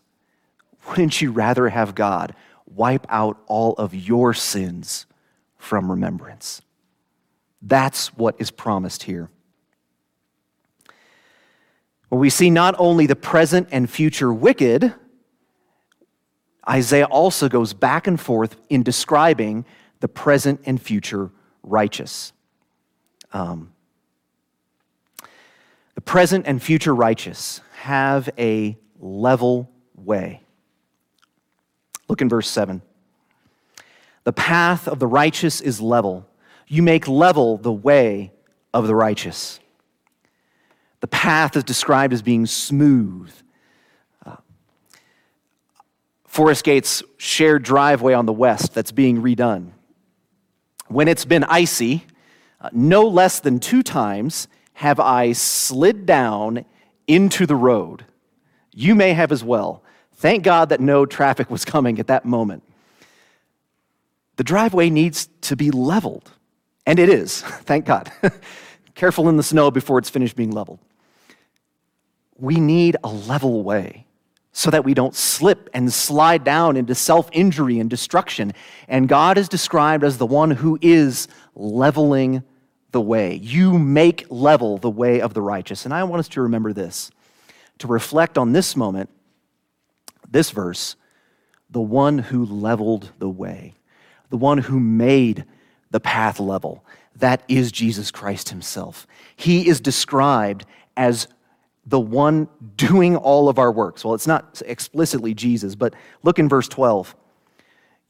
wouldn't 0.87 1.21
you 1.21 1.31
rather 1.31 1.69
have 1.69 1.95
God 1.95 2.35
wipe 2.65 3.05
out 3.09 3.37
all 3.47 3.73
of 3.73 3.93
your 3.93 4.33
sins 4.33 5.05
from 5.57 5.89
remembrance? 5.89 6.61
That's 7.65 8.15
what 8.15 8.35
is 8.37 8.51
promised 8.51 9.03
here. 9.03 9.29
Well, 12.09 12.19
we 12.19 12.29
see 12.29 12.51
not 12.51 12.75
only 12.77 13.07
the 13.07 13.15
present 13.15 13.69
and 13.71 13.89
future 13.89 14.31
wicked, 14.31 14.93
Isaiah 16.69 17.05
also 17.05 17.49
goes 17.49 17.73
back 17.73 18.05
and 18.05 18.21
forth 18.21 18.55
in 18.69 18.83
describing 18.83 19.65
the 19.99 20.07
present 20.07 20.61
and 20.65 20.79
future 20.79 21.31
righteous. 21.63 22.31
Um, 23.33 23.73
the 25.95 26.01
present 26.01 26.45
and 26.45 26.61
future 26.61 26.93
righteous 26.93 27.61
have 27.81 28.29
a 28.37 28.77
level 28.99 29.71
way. 29.95 30.41
Look 32.07 32.21
in 32.21 32.29
verse 32.29 32.49
7. 32.49 32.83
The 34.23 34.33
path 34.33 34.87
of 34.87 34.99
the 34.99 35.07
righteous 35.07 35.61
is 35.61 35.81
level 35.81 36.27
you 36.67 36.81
make 36.81 37.07
level 37.07 37.57
the 37.57 37.71
way 37.71 38.31
of 38.73 38.87
the 38.87 38.95
righteous. 38.95 39.59
The 40.99 41.07
path 41.07 41.55
is 41.55 41.63
described 41.63 42.13
as 42.13 42.21
being 42.21 42.45
smooth. 42.45 43.31
Uh, 44.25 44.37
Forest 46.25 46.63
Gate's 46.63 47.03
shared 47.17 47.63
driveway 47.63 48.13
on 48.13 48.25
the 48.25 48.33
west 48.33 48.73
that's 48.73 48.91
being 48.91 49.21
redone. 49.21 49.71
When 50.87 51.07
it's 51.07 51.25
been 51.25 51.43
icy, 51.43 52.05
uh, 52.59 52.69
no 52.71 53.07
less 53.07 53.39
than 53.39 53.59
two 53.59 53.83
times 53.83 54.47
have 54.73 54.99
I 54.99 55.33
slid 55.33 56.05
down 56.05 56.65
into 57.07 57.45
the 57.45 57.55
road. 57.55 58.05
You 58.73 58.95
may 58.95 59.13
have 59.13 59.31
as 59.31 59.43
well. 59.43 59.83
Thank 60.13 60.43
God 60.43 60.69
that 60.69 60.79
no 60.79 61.05
traffic 61.05 61.49
was 61.49 61.65
coming 61.65 61.99
at 61.99 62.07
that 62.07 62.25
moment. 62.25 62.63
The 64.37 64.43
driveway 64.43 64.89
needs 64.89 65.29
to 65.41 65.55
be 65.55 65.71
leveled. 65.71 66.31
And 66.85 66.99
it 66.99 67.09
is, 67.09 67.41
thank 67.41 67.85
God. 67.85 68.11
Careful 68.95 69.27
in 69.29 69.37
the 69.37 69.43
snow 69.43 69.71
before 69.71 69.99
it's 69.99 70.09
finished 70.09 70.35
being 70.35 70.51
leveled. 70.51 70.79
We 72.37 72.59
need 72.59 72.97
a 73.03 73.09
level 73.09 73.63
way 73.63 74.05
so 74.51 74.71
that 74.71 74.85
we 74.85 74.93
don't 74.93 75.13
slip 75.13 75.69
and 75.73 75.91
slide 75.91 76.45
down 76.45 76.77
into 76.77 76.95
self 76.95 77.29
injury 77.33 77.77
and 77.79 77.89
destruction. 77.89 78.53
And 78.87 79.09
God 79.09 79.37
is 79.37 79.49
described 79.49 80.03
as 80.03 80.17
the 80.17 80.25
one 80.25 80.51
who 80.51 80.79
is 80.81 81.27
leveling 81.55 82.41
the 82.91 83.01
way. 83.01 83.35
You 83.35 83.77
make 83.77 84.25
level 84.29 84.77
the 84.77 84.89
way 84.89 85.19
of 85.19 85.33
the 85.33 85.41
righteous. 85.41 85.83
And 85.83 85.93
I 85.93 86.05
want 86.05 86.21
us 86.21 86.29
to 86.29 86.41
remember 86.41 86.71
this, 86.71 87.11
to 87.79 87.87
reflect 87.87 88.37
on 88.37 88.53
this 88.53 88.77
moment, 88.77 89.09
this 90.29 90.51
verse, 90.51 90.95
the 91.69 91.81
one 91.81 92.17
who 92.17 92.45
leveled 92.45 93.11
the 93.19 93.29
way, 93.29 93.75
the 94.29 94.37
one 94.37 94.59
who 94.59 94.79
made 94.79 95.43
the 95.95 95.99
path 96.01 96.41
level. 96.41 96.83
That 97.15 97.41
is 97.47 97.71
Jesus 97.71 98.11
Christ 98.11 98.49
himself. 98.49 99.07
He 99.37 99.69
is 99.69 99.79
described 99.79 100.65
as 100.97 101.29
the 101.85 102.01
one 102.01 102.49
doing 102.75 103.15
all 103.15 103.47
of 103.47 103.57
our 103.57 103.71
works. 103.71 104.03
Well, 104.03 104.13
it's 104.13 104.27
not 104.27 104.61
explicitly 104.65 105.33
Jesus, 105.33 105.73
but 105.73 105.93
look 106.21 106.37
in 106.37 106.49
verse 106.49 106.67
12. 106.67 107.15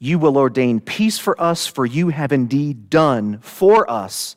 You 0.00 0.18
will 0.18 0.36
ordain 0.36 0.80
peace 0.80 1.16
for 1.16 1.40
us, 1.40 1.68
for 1.68 1.86
you 1.86 2.08
have 2.08 2.32
indeed 2.32 2.90
done 2.90 3.38
for 3.38 3.88
us 3.88 4.34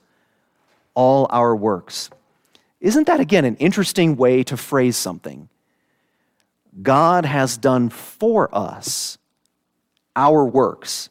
all 0.94 1.26
our 1.32 1.56
works. 1.56 2.12
Isn't 2.80 3.08
that, 3.08 3.20
again, 3.20 3.46
an 3.46 3.56
interesting 3.56 4.16
way 4.16 4.44
to 4.44 4.56
phrase 4.56 4.96
something? 4.96 5.50
God 6.84 7.26
has 7.26 7.58
done 7.58 7.90
for 7.90 8.56
us 8.56 9.18
our 10.16 10.46
works. 10.46 11.10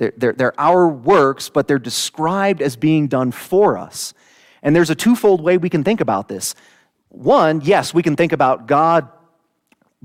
They're, 0.00 0.14
they're, 0.16 0.32
they're 0.32 0.58
our 0.58 0.88
works, 0.88 1.50
but 1.50 1.68
they're 1.68 1.78
described 1.78 2.62
as 2.62 2.74
being 2.74 3.06
done 3.06 3.32
for 3.32 3.76
us. 3.76 4.14
And 4.62 4.74
there's 4.74 4.88
a 4.88 4.94
twofold 4.94 5.42
way 5.42 5.58
we 5.58 5.68
can 5.68 5.84
think 5.84 6.00
about 6.00 6.26
this. 6.26 6.54
One, 7.10 7.60
yes, 7.60 7.92
we 7.92 8.02
can 8.02 8.16
think 8.16 8.32
about 8.32 8.66
God 8.66 9.10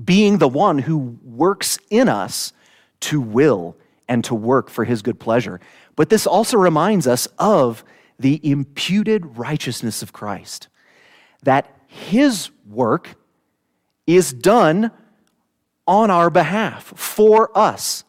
being 0.02 0.36
the 0.36 0.48
one 0.48 0.78
who 0.78 1.18
works 1.24 1.78
in 1.88 2.10
us 2.10 2.52
to 3.00 3.22
will 3.22 3.74
and 4.06 4.22
to 4.24 4.34
work 4.34 4.68
for 4.68 4.84
his 4.84 5.00
good 5.00 5.18
pleasure. 5.18 5.60
But 5.96 6.10
this 6.10 6.26
also 6.26 6.58
reminds 6.58 7.06
us 7.06 7.26
of 7.38 7.82
the 8.18 8.38
imputed 8.42 9.38
righteousness 9.38 10.02
of 10.02 10.12
Christ, 10.12 10.68
that 11.42 11.74
his 11.86 12.50
work 12.68 13.16
is 14.06 14.30
done 14.34 14.90
on 15.86 16.10
our 16.10 16.28
behalf, 16.28 16.84
for 16.96 17.56
us. 17.56 18.04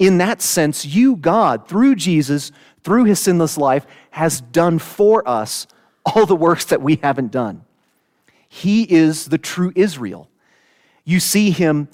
In 0.00 0.16
that 0.16 0.40
sense, 0.40 0.86
you, 0.86 1.14
God, 1.14 1.68
through 1.68 1.94
Jesus, 1.94 2.52
through 2.82 3.04
his 3.04 3.20
sinless 3.20 3.58
life, 3.58 3.86
has 4.12 4.40
done 4.40 4.78
for 4.78 5.26
us 5.28 5.66
all 6.06 6.24
the 6.24 6.34
works 6.34 6.64
that 6.64 6.80
we 6.80 6.96
haven't 6.96 7.30
done. 7.30 7.64
He 8.48 8.82
is 8.82 9.26
the 9.26 9.36
true 9.36 9.72
Israel. 9.76 10.30
You 11.04 11.20
see 11.20 11.50
him 11.50 11.88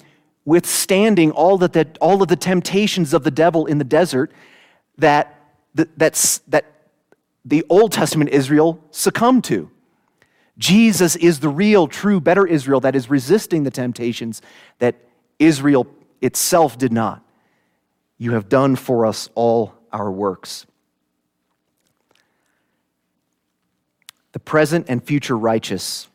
withstanding 0.45 1.31
all, 1.31 1.57
that, 1.57 1.73
that, 1.73 1.97
all 1.99 2.21
of 2.21 2.29
the 2.29 2.37
temptations 2.37 3.13
of 3.13 3.25
the 3.25 3.31
devil 3.31 3.65
in 3.65 3.77
the 3.77 3.83
desert 3.83 4.31
that, 4.97 5.37
that, 5.75 5.89
that's, 5.99 6.37
that 6.47 6.65
the 7.43 7.65
Old 7.67 7.91
Testament 7.91 8.29
Israel 8.29 8.81
succumbed 8.89 9.43
to. 9.43 9.69
Jesus 10.57 11.17
is 11.17 11.41
the 11.41 11.49
real, 11.49 11.87
true, 11.87 12.21
better 12.21 12.47
Israel 12.47 12.79
that 12.79 12.95
is 12.95 13.09
resisting 13.09 13.63
the 13.63 13.71
temptations 13.71 14.41
that 14.79 14.95
Israel 15.39 15.87
itself 16.21 16.77
did 16.77 16.93
not. 16.93 17.21
You 18.17 18.33
have 18.33 18.49
done 18.49 18.75
for 18.75 19.05
us 19.05 19.29
all 19.35 19.73
our 19.91 20.11
works. 20.11 20.65
The 24.31 24.39
present 24.39 24.87
and 24.89 25.03
future 25.03 25.37
righteous 25.37 26.07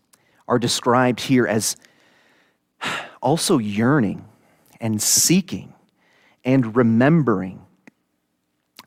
are 0.47 0.59
described 0.59 1.21
here 1.21 1.47
as 1.47 1.77
also 3.23 3.59
yearning 3.59 4.25
and 4.81 5.01
seeking 5.01 5.73
and 6.45 6.77
remembering. 6.77 7.65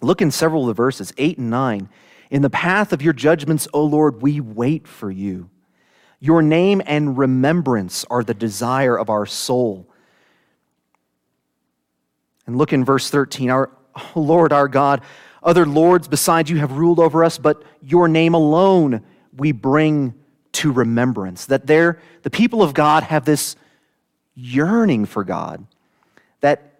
Look 0.01 0.21
in 0.21 0.31
several 0.31 0.63
of 0.63 0.67
the 0.67 0.73
verses, 0.73 1.13
8 1.17 1.37
and 1.37 1.49
9. 1.49 1.89
In 2.29 2.41
the 2.41 2.49
path 2.49 2.91
of 2.91 3.01
your 3.01 3.13
judgments, 3.13 3.67
O 3.73 3.83
Lord, 3.83 4.21
we 4.21 4.39
wait 4.41 4.87
for 4.87 5.09
you. 5.09 5.49
Your 6.19 6.41
name 6.41 6.81
and 6.85 7.17
remembrance 7.17 8.05
are 8.09 8.23
the 8.23 8.33
desire 8.33 8.97
of 8.97 9.09
our 9.09 9.25
soul. 9.25 9.89
And 12.47 12.57
look 12.57 12.73
in 12.73 12.85
verse 12.85 13.09
13 13.09 13.49
Our 13.49 13.69
oh, 13.95 14.19
Lord, 14.19 14.53
our 14.53 14.67
God, 14.67 15.01
other 15.43 15.65
lords 15.65 16.07
besides 16.07 16.49
you 16.49 16.57
have 16.57 16.73
ruled 16.73 16.99
over 16.99 17.23
us, 17.23 17.37
but 17.37 17.63
your 17.81 18.07
name 18.07 18.33
alone 18.33 19.03
we 19.35 19.51
bring 19.51 20.13
to 20.53 20.71
remembrance. 20.71 21.45
That 21.45 21.67
there, 21.67 21.99
the 22.23 22.29
people 22.29 22.63
of 22.63 22.73
God 22.73 23.03
have 23.03 23.25
this 23.25 23.55
yearning 24.35 25.05
for 25.05 25.23
God, 25.23 25.65
that 26.41 26.73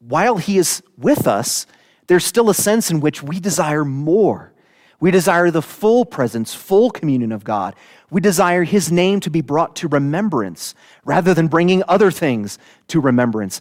while 0.00 0.36
He 0.36 0.58
is 0.58 0.82
with 0.96 1.26
us, 1.26 1.66
there's 2.06 2.24
still 2.24 2.50
a 2.50 2.54
sense 2.54 2.90
in 2.90 3.00
which 3.00 3.22
we 3.22 3.40
desire 3.40 3.84
more. 3.84 4.52
We 5.00 5.10
desire 5.10 5.50
the 5.50 5.62
full 5.62 6.04
presence, 6.04 6.54
full 6.54 6.90
communion 6.90 7.32
of 7.32 7.42
God. 7.42 7.74
We 8.10 8.20
desire 8.20 8.62
His 8.62 8.92
name 8.92 9.18
to 9.20 9.30
be 9.30 9.40
brought 9.40 9.74
to 9.76 9.88
remembrance 9.88 10.74
rather 11.04 11.34
than 11.34 11.48
bringing 11.48 11.82
other 11.88 12.10
things 12.10 12.58
to 12.88 13.00
remembrance. 13.00 13.60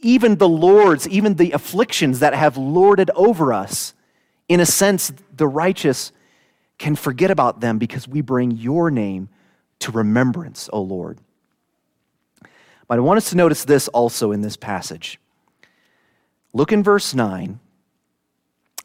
Even 0.00 0.36
the 0.36 0.48
Lord's, 0.48 1.08
even 1.08 1.34
the 1.34 1.52
afflictions 1.52 2.20
that 2.20 2.34
have 2.34 2.56
lorded 2.56 3.10
over 3.14 3.52
us, 3.52 3.94
in 4.48 4.60
a 4.60 4.66
sense, 4.66 5.12
the 5.34 5.46
righteous 5.46 6.12
can 6.78 6.96
forget 6.96 7.30
about 7.30 7.60
them 7.60 7.78
because 7.78 8.08
we 8.08 8.20
bring 8.20 8.50
your 8.50 8.90
name 8.90 9.28
to 9.80 9.92
remembrance, 9.92 10.68
O 10.72 10.80
Lord. 10.80 11.18
But 12.88 12.98
I 12.98 13.02
want 13.02 13.18
us 13.18 13.30
to 13.30 13.36
notice 13.36 13.64
this 13.64 13.88
also 13.88 14.32
in 14.32 14.40
this 14.40 14.56
passage. 14.56 15.20
Look 16.52 16.72
in 16.72 16.82
verse 16.82 17.14
9 17.14 17.60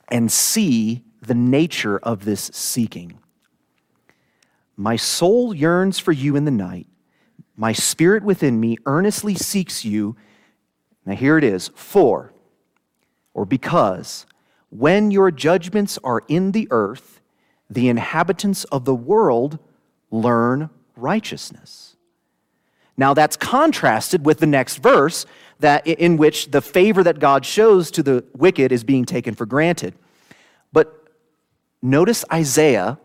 and 0.09 0.31
see 0.31 1.03
the 1.21 1.33
nature 1.33 1.97
of 1.97 2.25
this 2.25 2.51
seeking. 2.53 3.17
My 4.77 4.95
soul 4.95 5.55
yearns 5.55 5.99
for 5.99 6.11
you 6.11 6.35
in 6.35 6.45
the 6.45 6.51
night. 6.51 6.87
My 7.55 7.71
spirit 7.71 8.23
within 8.23 8.59
me 8.59 8.77
earnestly 8.85 9.33
seeks 9.33 9.85
you. 9.85 10.15
Now, 11.05 11.15
here 11.15 11.37
it 11.37 11.43
is 11.43 11.69
for, 11.75 12.33
or 13.33 13.45
because, 13.45 14.25
when 14.69 15.11
your 15.11 15.31
judgments 15.31 15.99
are 16.03 16.23
in 16.27 16.51
the 16.51 16.67
earth, 16.71 17.21
the 17.69 17.89
inhabitants 17.89 18.63
of 18.65 18.85
the 18.85 18.95
world 18.95 19.59
learn 20.11 20.69
righteousness. 20.95 21.95
Now 22.97 23.13
that's 23.13 23.35
contrasted 23.35 24.25
with 24.25 24.39
the 24.39 24.47
next 24.47 24.77
verse 24.77 25.25
that 25.59 25.85
in 25.85 26.17
which 26.17 26.51
the 26.51 26.61
favor 26.61 27.03
that 27.03 27.19
God 27.19 27.45
shows 27.45 27.91
to 27.91 28.03
the 28.03 28.23
wicked 28.35 28.71
is 28.71 28.83
being 28.83 29.05
taken 29.05 29.33
for 29.35 29.45
granted. 29.45 29.93
But 30.71 31.07
notice 31.81 32.23
Isaiah 32.31 32.99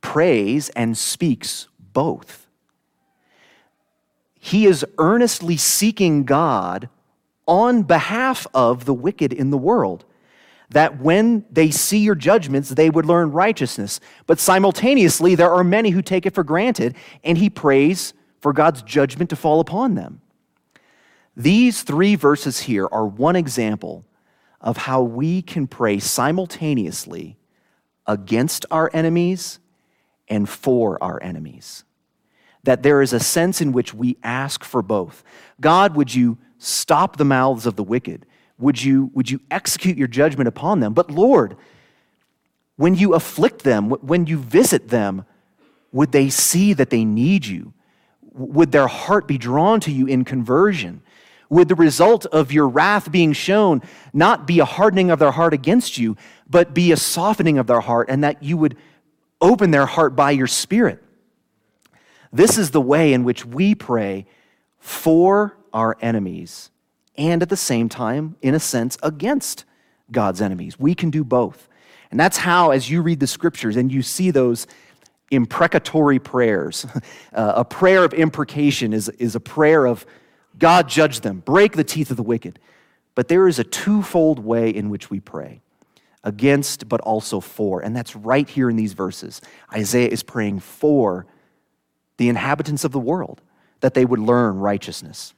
prays 0.00 0.68
and 0.70 0.96
speaks 0.96 1.68
both. 1.78 2.46
He 4.38 4.66
is 4.66 4.86
earnestly 4.98 5.58
seeking 5.58 6.24
God 6.24 6.88
on 7.50 7.82
behalf 7.82 8.46
of 8.54 8.84
the 8.84 8.94
wicked 8.94 9.32
in 9.32 9.50
the 9.50 9.58
world 9.58 10.04
that 10.70 11.00
when 11.00 11.44
they 11.50 11.68
see 11.72 11.98
your 11.98 12.14
judgments, 12.14 12.68
they 12.70 12.88
would 12.88 13.04
learn 13.04 13.32
righteousness. 13.32 13.98
But 14.28 14.38
simultaneously, 14.38 15.34
there 15.34 15.50
are 15.50 15.64
many 15.64 15.90
who 15.90 16.00
take 16.00 16.26
it 16.26 16.34
for 16.34 16.44
granted, 16.44 16.94
and 17.24 17.36
he 17.36 17.50
prays 17.50 18.14
for 18.40 18.52
God's 18.52 18.82
judgment 18.82 19.30
to 19.30 19.36
fall 19.36 19.58
upon 19.58 19.96
them. 19.96 20.20
These 21.36 21.82
three 21.82 22.14
verses 22.14 22.60
here 22.60 22.88
are 22.92 23.04
one 23.04 23.34
example 23.34 24.04
of 24.60 24.76
how 24.76 25.02
we 25.02 25.42
can 25.42 25.66
pray 25.66 25.98
simultaneously 25.98 27.36
against 28.06 28.64
our 28.70 28.90
enemies 28.92 29.58
and 30.28 30.48
for 30.48 31.02
our 31.02 31.20
enemies. 31.20 31.82
That 32.64 32.82
there 32.82 33.00
is 33.02 33.12
a 33.12 33.20
sense 33.20 33.60
in 33.60 33.72
which 33.72 33.94
we 33.94 34.16
ask 34.22 34.64
for 34.64 34.82
both. 34.82 35.24
God, 35.60 35.96
would 35.96 36.14
you 36.14 36.38
stop 36.58 37.16
the 37.16 37.24
mouths 37.24 37.66
of 37.66 37.76
the 37.76 37.82
wicked? 37.82 38.26
Would 38.58 38.82
you, 38.82 39.10
would 39.14 39.30
you 39.30 39.40
execute 39.50 39.96
your 39.96 40.08
judgment 40.08 40.48
upon 40.48 40.80
them? 40.80 40.92
But 40.92 41.10
Lord, 41.10 41.56
when 42.76 42.94
you 42.94 43.14
afflict 43.14 43.62
them, 43.62 43.90
when 43.90 44.26
you 44.26 44.38
visit 44.38 44.88
them, 44.88 45.24
would 45.92 46.12
they 46.12 46.28
see 46.30 46.72
that 46.74 46.90
they 46.90 47.04
need 47.04 47.46
you? 47.46 47.72
Would 48.32 48.72
their 48.72 48.86
heart 48.86 49.26
be 49.26 49.38
drawn 49.38 49.80
to 49.80 49.90
you 49.90 50.06
in 50.06 50.24
conversion? 50.24 51.02
Would 51.48 51.68
the 51.68 51.74
result 51.74 52.26
of 52.26 52.52
your 52.52 52.68
wrath 52.68 53.10
being 53.10 53.32
shown 53.32 53.82
not 54.12 54.46
be 54.46 54.60
a 54.60 54.64
hardening 54.64 55.10
of 55.10 55.18
their 55.18 55.32
heart 55.32 55.52
against 55.52 55.98
you, 55.98 56.16
but 56.48 56.72
be 56.72 56.92
a 56.92 56.96
softening 56.96 57.58
of 57.58 57.66
their 57.66 57.80
heart, 57.80 58.08
and 58.08 58.22
that 58.22 58.42
you 58.42 58.56
would 58.56 58.76
open 59.40 59.72
their 59.72 59.86
heart 59.86 60.14
by 60.14 60.30
your 60.30 60.46
Spirit? 60.46 61.02
This 62.32 62.58
is 62.58 62.70
the 62.70 62.80
way 62.80 63.12
in 63.12 63.24
which 63.24 63.44
we 63.44 63.74
pray 63.74 64.26
for 64.78 65.56
our 65.72 65.96
enemies 66.00 66.70
and 67.16 67.42
at 67.42 67.48
the 67.48 67.56
same 67.56 67.88
time, 67.88 68.36
in 68.40 68.54
a 68.54 68.60
sense, 68.60 68.96
against 69.02 69.64
God's 70.10 70.40
enemies. 70.40 70.78
We 70.78 70.94
can 70.94 71.10
do 71.10 71.24
both. 71.24 71.68
And 72.10 72.18
that's 72.18 72.38
how, 72.38 72.70
as 72.70 72.90
you 72.90 73.02
read 73.02 73.20
the 73.20 73.26
scriptures 73.26 73.76
and 73.76 73.92
you 73.92 74.02
see 74.02 74.30
those 74.30 74.66
imprecatory 75.30 76.18
prayers. 76.18 76.86
Uh, 77.32 77.52
a 77.56 77.64
prayer 77.64 78.02
of 78.04 78.12
imprecation 78.12 78.92
is, 78.92 79.08
is 79.10 79.36
a 79.36 79.40
prayer 79.40 79.86
of 79.86 80.04
God 80.58 80.88
judge 80.88 81.20
them, 81.20 81.38
break 81.38 81.76
the 81.76 81.84
teeth 81.84 82.10
of 82.10 82.16
the 82.16 82.24
wicked. 82.24 82.58
But 83.14 83.28
there 83.28 83.46
is 83.46 83.60
a 83.60 83.64
twofold 83.64 84.40
way 84.40 84.68
in 84.68 84.90
which 84.90 85.10
we 85.10 85.20
pray 85.20 85.60
against, 86.24 86.88
but 86.88 87.00
also 87.02 87.38
for. 87.38 87.80
And 87.80 87.94
that's 87.94 88.16
right 88.16 88.48
here 88.48 88.68
in 88.68 88.74
these 88.74 88.94
verses. 88.94 89.40
Isaiah 89.72 90.08
is 90.08 90.24
praying 90.24 90.58
for 90.58 91.26
the 92.20 92.28
inhabitants 92.28 92.84
of 92.84 92.92
the 92.92 93.00
world, 93.00 93.40
that 93.80 93.94
they 93.94 94.04
would 94.04 94.18
learn 94.18 94.58
righteousness. 94.58 95.32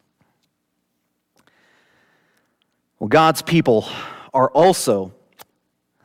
Well, 2.99 3.07
God's 3.07 3.41
people 3.41 3.87
are 4.35 4.51
also 4.51 5.13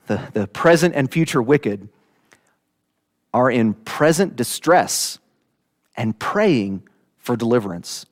the, 0.06 0.22
the 0.34 0.46
present 0.46 0.94
and 0.94 1.12
future 1.12 1.42
wicked 1.42 1.90
are 3.34 3.50
in 3.50 3.74
present 3.74 4.36
distress 4.36 5.18
and 5.96 6.20
praying 6.20 6.84
for 7.18 7.36
deliverance. 7.36 8.06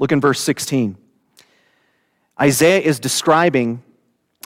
Look 0.00 0.10
in 0.10 0.20
verse 0.20 0.40
16. 0.40 0.96
Isaiah 2.40 2.80
is 2.80 2.98
describing 2.98 3.84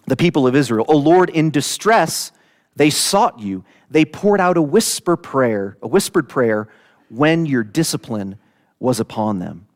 the 0.06 0.16
people 0.16 0.46
of 0.46 0.54
Israel. 0.54 0.84
O 0.86 0.98
Lord, 0.98 1.30
in 1.30 1.50
distress, 1.50 2.30
they 2.76 2.90
sought 2.90 3.38
you. 3.38 3.64
They 3.88 4.04
poured 4.04 4.42
out 4.42 4.58
a 4.58 4.62
whisper 4.62 5.16
prayer, 5.16 5.78
a 5.80 5.88
whispered 5.88 6.28
prayer 6.28 6.68
when 7.08 7.46
your 7.46 7.64
discipline 7.64 8.38
was 8.78 9.00
upon 9.00 9.38
them. 9.38 9.66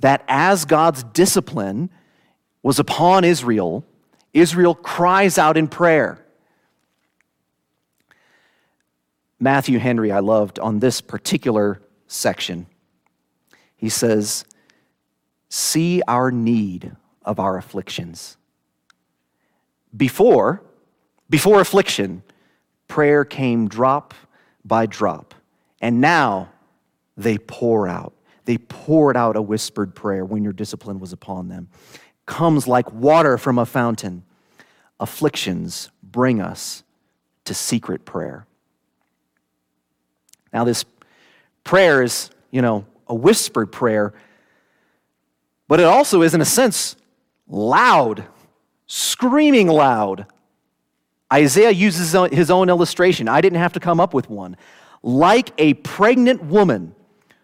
That 0.00 0.24
as 0.28 0.64
God's 0.64 1.02
discipline 1.04 1.90
was 2.62 2.78
upon 2.78 3.24
Israel, 3.24 3.84
Israel 4.32 4.74
cries 4.74 5.38
out 5.38 5.56
in 5.56 5.68
prayer. 5.68 6.24
Matthew 9.38 9.78
Henry, 9.78 10.12
I 10.12 10.20
loved 10.20 10.58
on 10.58 10.80
this 10.80 11.00
particular 11.00 11.80
section. 12.06 12.66
He 13.76 13.88
says, 13.88 14.44
See 15.48 16.02
our 16.06 16.30
need 16.30 16.94
of 17.24 17.40
our 17.40 17.56
afflictions. 17.56 18.36
Before, 19.96 20.62
before 21.28 21.60
affliction, 21.60 22.22
prayer 22.86 23.24
came 23.24 23.66
drop 23.66 24.14
by 24.64 24.86
drop. 24.86 25.34
And 25.80 26.00
now 26.00 26.50
they 27.16 27.38
pour 27.38 27.88
out. 27.88 28.14
They 28.44 28.58
poured 28.58 29.16
out 29.16 29.36
a 29.36 29.42
whispered 29.42 29.94
prayer 29.94 30.24
when 30.24 30.42
your 30.42 30.52
discipline 30.52 30.98
was 30.98 31.12
upon 31.12 31.48
them. 31.48 31.68
Comes 32.26 32.66
like 32.66 32.90
water 32.92 33.38
from 33.38 33.58
a 33.58 33.66
fountain. 33.66 34.24
Afflictions 34.98 35.90
bring 36.02 36.40
us 36.40 36.82
to 37.44 37.54
secret 37.54 38.04
prayer. 38.04 38.46
Now, 40.52 40.64
this 40.64 40.84
prayer 41.64 42.02
is, 42.02 42.30
you 42.50 42.62
know, 42.62 42.86
a 43.06 43.14
whispered 43.14 43.72
prayer, 43.72 44.12
but 45.68 45.78
it 45.78 45.86
also 45.86 46.22
is, 46.22 46.34
in 46.34 46.40
a 46.40 46.44
sense, 46.44 46.96
loud, 47.46 48.24
screaming 48.86 49.68
loud. 49.68 50.26
Isaiah 51.32 51.70
uses 51.70 52.12
his 52.32 52.50
own 52.50 52.68
illustration. 52.68 53.28
I 53.28 53.40
didn't 53.40 53.60
have 53.60 53.74
to 53.74 53.80
come 53.80 54.00
up 54.00 54.12
with 54.12 54.28
one. 54.28 54.56
Like 55.02 55.52
a 55.58 55.74
pregnant 55.74 56.42
woman 56.44 56.94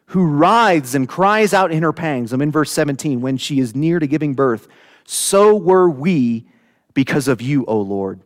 who 0.07 0.27
writhes 0.27 0.95
and 0.95 1.09
cries 1.09 1.53
out 1.53 1.73
in 1.73 1.83
her 1.83 1.92
pangs. 1.92 2.33
I'm 2.33 2.42
in 2.42 2.53
verse 2.53 2.71
17, 2.71 3.21
when 3.21 3.37
she 3.37 3.59
is 3.59 3.75
near 3.75 3.99
to 3.99 4.07
giving 4.07 4.35
birth, 4.35 4.69
so 5.05 5.55
were 5.55 5.88
we 5.88 6.47
because 6.95 7.29
of 7.29 7.42
you, 7.42 7.64
O 7.66 7.81
Lord. 7.81 8.21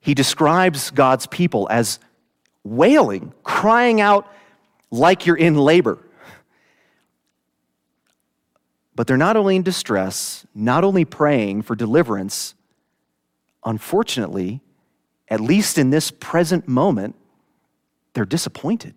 He 0.00 0.14
describes 0.14 0.90
God's 0.90 1.26
people 1.26 1.66
as 1.70 1.98
wailing, 2.64 3.32
crying 3.42 4.00
out 4.00 4.30
like 4.90 5.26
you're 5.26 5.36
in 5.36 5.56
labor. 5.56 5.98
But 8.94 9.06
they're 9.06 9.16
not 9.16 9.36
only 9.36 9.56
in 9.56 9.62
distress, 9.62 10.46
not 10.54 10.84
only 10.84 11.04
praying 11.04 11.62
for 11.62 11.76
deliverance, 11.76 12.54
unfortunately, 13.64 14.60
at 15.28 15.40
least 15.40 15.78
in 15.78 15.90
this 15.90 16.10
present 16.10 16.66
moment, 16.66 17.14
they're 18.14 18.24
disappointed. 18.24 18.94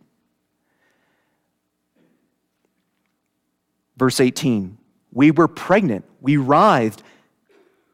Verse 4.02 4.20
18 4.20 4.80
We 5.12 5.30
were 5.30 5.48
pregnant, 5.48 6.06
we 6.22 6.36
writhed, 6.36 7.04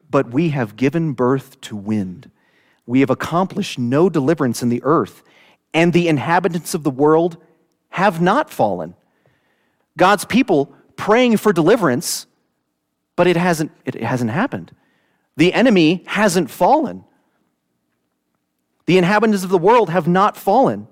but 0.08 0.30
we 0.30 0.48
have 0.48 0.74
given 0.74 1.12
birth 1.12 1.60
to 1.60 1.76
wind. 1.76 2.30
We 2.86 3.00
have 3.00 3.10
accomplished 3.10 3.78
no 3.78 4.08
deliverance 4.08 4.62
in 4.62 4.70
the 4.70 4.82
earth, 4.84 5.22
and 5.74 5.92
the 5.92 6.08
inhabitants 6.08 6.72
of 6.72 6.82
the 6.82 6.90
world 6.90 7.36
have 7.90 8.22
not 8.22 8.48
fallen. 8.48 8.94
God's 9.98 10.24
people 10.24 10.74
praying 10.96 11.36
for 11.36 11.52
deliverance, 11.52 12.26
but 13.14 13.26
it 13.26 13.36
hasn't, 13.36 13.70
it 13.84 13.96
hasn't 13.96 14.30
happened. 14.30 14.74
The 15.36 15.52
enemy 15.52 16.04
hasn't 16.06 16.48
fallen. 16.48 17.04
The 18.86 18.96
inhabitants 18.96 19.44
of 19.44 19.50
the 19.50 19.58
world 19.58 19.90
have 19.90 20.08
not 20.08 20.38
fallen. 20.38 20.88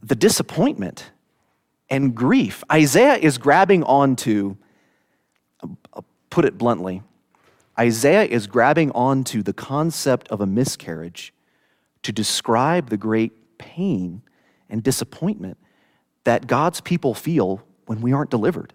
The 0.00 0.14
disappointment 0.14 1.10
and 1.90 2.14
grief. 2.14 2.62
Isaiah 2.70 3.16
is 3.16 3.38
grabbing 3.38 3.82
onto, 3.84 4.56
put 6.30 6.44
it 6.44 6.58
bluntly, 6.58 7.02
Isaiah 7.78 8.24
is 8.24 8.46
grabbing 8.46 8.90
onto 8.90 9.42
the 9.42 9.52
concept 9.52 10.28
of 10.28 10.40
a 10.40 10.46
miscarriage 10.46 11.32
to 12.02 12.12
describe 12.12 12.90
the 12.90 12.96
great 12.96 13.58
pain 13.58 14.22
and 14.68 14.82
disappointment 14.82 15.58
that 16.24 16.46
God's 16.46 16.80
people 16.80 17.14
feel 17.14 17.62
when 17.86 18.00
we 18.00 18.12
aren't 18.12 18.30
delivered. 18.30 18.72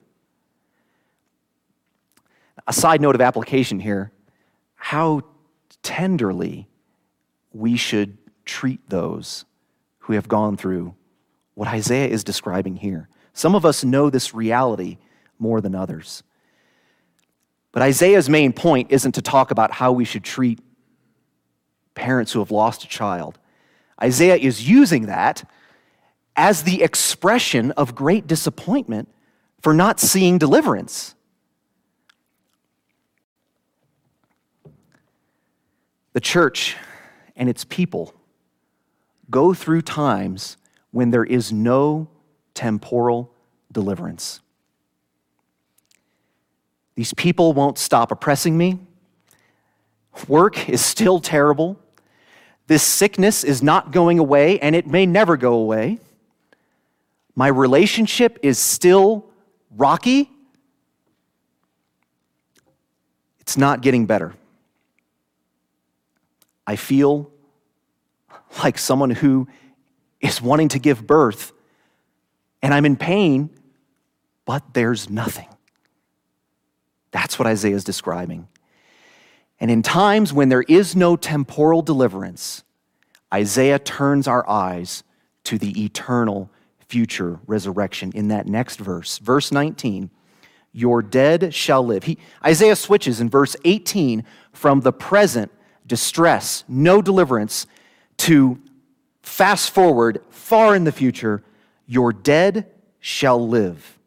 A 2.65 2.73
side 2.73 3.01
note 3.01 3.15
of 3.15 3.21
application 3.21 3.79
here 3.79 4.11
how 4.75 5.21
tenderly 5.81 6.67
we 7.53 7.77
should 7.77 8.17
treat 8.45 8.89
those 8.89 9.45
who 9.99 10.13
have 10.13 10.27
gone 10.27 10.57
through 10.57 10.95
what 11.55 11.67
Isaiah 11.67 12.07
is 12.07 12.23
describing 12.23 12.75
here. 12.75 13.09
Some 13.33 13.55
of 13.55 13.65
us 13.65 13.83
know 13.83 14.09
this 14.09 14.33
reality 14.33 14.97
more 15.39 15.61
than 15.61 15.75
others. 15.75 16.23
But 17.71 17.81
Isaiah's 17.81 18.29
main 18.29 18.53
point 18.53 18.91
isn't 18.91 19.13
to 19.13 19.21
talk 19.21 19.51
about 19.51 19.71
how 19.71 19.91
we 19.91 20.05
should 20.05 20.23
treat 20.23 20.59
parents 21.95 22.31
who 22.31 22.39
have 22.39 22.51
lost 22.51 22.83
a 22.83 22.87
child. 22.87 23.39
Isaiah 24.01 24.35
is 24.35 24.67
using 24.67 25.07
that 25.07 25.47
as 26.35 26.63
the 26.63 26.81
expression 26.81 27.71
of 27.71 27.95
great 27.95 28.27
disappointment 28.27 29.09
for 29.61 29.73
not 29.73 29.99
seeing 29.99 30.37
deliverance. 30.37 31.15
The 36.13 36.21
church 36.21 36.75
and 37.35 37.49
its 37.49 37.63
people 37.65 38.13
go 39.29 39.53
through 39.53 39.81
times 39.81 40.57
when 40.93 41.09
there 41.09 41.25
is 41.25 41.51
no 41.51 42.07
temporal 42.53 43.33
deliverance. 43.71 44.39
These 46.95 47.15
people 47.15 47.51
won't 47.53 47.79
stop 47.79 48.11
oppressing 48.11 48.55
me. 48.55 48.79
Work 50.27 50.69
is 50.69 50.85
still 50.85 51.19
terrible. 51.19 51.79
This 52.67 52.83
sickness 52.83 53.43
is 53.43 53.63
not 53.63 53.91
going 53.91 54.19
away, 54.19 54.59
and 54.59 54.75
it 54.75 54.85
may 54.85 55.07
never 55.07 55.35
go 55.35 55.55
away. 55.55 55.97
My 57.35 57.47
relationship 57.47 58.37
is 58.43 58.59
still 58.59 59.25
rocky. 59.75 60.29
It's 63.39 63.57
not 63.57 63.81
getting 63.81 64.05
better. 64.05 64.35
I 66.67 66.75
feel 66.75 67.31
like 68.63 68.77
someone 68.77 69.09
who 69.09 69.47
is 70.23 70.41
wanting 70.41 70.69
to 70.69 70.79
give 70.79 71.05
birth, 71.05 71.51
and 72.63 72.73
I'm 72.73 72.85
in 72.85 72.95
pain, 72.95 73.49
but 74.45 74.73
there's 74.73 75.09
nothing. 75.09 75.49
That's 77.11 77.37
what 77.37 77.47
Isaiah 77.47 77.75
is 77.75 77.83
describing. 77.83 78.47
And 79.59 79.69
in 79.69 79.83
times 79.83 80.33
when 80.33 80.49
there 80.49 80.63
is 80.63 80.95
no 80.95 81.15
temporal 81.15 81.81
deliverance, 81.81 82.63
Isaiah 83.33 83.79
turns 83.79 84.27
our 84.27 84.49
eyes 84.49 85.03
to 85.43 85.57
the 85.57 85.83
eternal 85.83 86.49
future 86.87 87.39
resurrection 87.45 88.11
in 88.15 88.29
that 88.29 88.47
next 88.47 88.77
verse. 88.77 89.17
Verse 89.19 89.51
19, 89.51 90.09
your 90.71 91.01
dead 91.01 91.53
shall 91.53 91.85
live. 91.85 92.03
He, 92.05 92.17
Isaiah 92.45 92.75
switches 92.75 93.19
in 93.19 93.29
verse 93.29 93.55
18 93.65 94.23
from 94.53 94.81
the 94.81 94.93
present 94.93 95.51
distress, 95.85 96.63
no 96.67 97.01
deliverance, 97.01 97.67
to 98.17 98.59
Fast 99.23 99.71
forward 99.71 100.21
far 100.29 100.75
in 100.75 100.83
the 100.83 100.91
future, 100.91 101.41
your 101.87 102.13
dead 102.13 102.69
shall 102.99 103.47
live. 103.47 103.97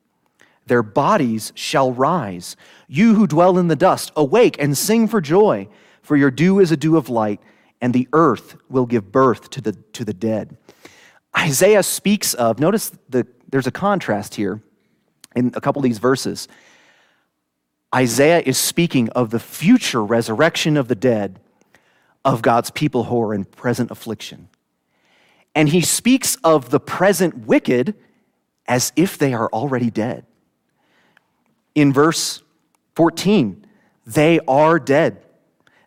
Their 0.67 0.83
bodies 0.83 1.53
shall 1.55 1.93
rise. 1.93 2.57
You 2.87 3.15
who 3.15 3.27
dwell 3.27 3.59
in 3.59 3.69
the 3.69 3.77
dust, 3.77 4.13
awake 4.15 4.57
and 4.61 4.77
sing 4.77 5.09
for 5.09 5.21
joy, 5.21 5.69
for 6.03 6.17
your 6.17 6.31
dew 6.31 6.61
is 6.61 6.71
a 6.71 6.77
dew 6.77 6.97
of 6.97 7.09
light, 7.09 7.41
and 7.81 7.95
the 7.95 8.09
earth 8.13 8.57
will 8.69 8.87
give 8.87 9.11
birth 9.11 9.51
to 9.51 9.61
the, 9.61 9.73
to 9.73 10.05
the 10.05 10.15
dead. 10.15 10.57
Isaiah 11.37 11.83
speaks 11.83 12.35
of, 12.35 12.61
notice 12.61 12.93
the, 13.09 13.27
there's 13.49 13.67
a 13.67 13.73
contrast 13.73 14.35
here 14.35 14.63
in 15.35 15.53
a 15.55 15.61
couple 15.61 15.81
of 15.81 15.85
these 15.85 15.99
verses. 15.99 16.47
Isaiah 17.95 18.43
is 18.45 18.59
speaking 18.59 19.09
of 19.11 19.31
the 19.31 19.41
future 19.41 20.05
resurrection 20.05 20.77
of 20.77 20.89
the 20.89 20.95
dead 20.95 21.41
of 22.25 22.43
God's 22.43 22.71
people 22.71 23.05
who 23.05 23.21
are 23.23 23.33
in 23.33 23.45
present 23.45 23.91
affliction 23.91 24.49
and 25.57 25.71
he 25.71 25.81
speaks 25.81 26.37
of 26.45 26.69
the 26.69 26.79
present 26.79 27.47
wicked 27.47 27.95
as 28.69 28.92
if 28.95 29.16
they 29.16 29.33
are 29.33 29.49
already 29.49 29.90
dead. 29.90 30.27
In 31.75 31.95
verse 31.95 32.42
14, 32.95 33.66
they 34.07 34.38
are 34.47 34.79
dead. 34.79 35.25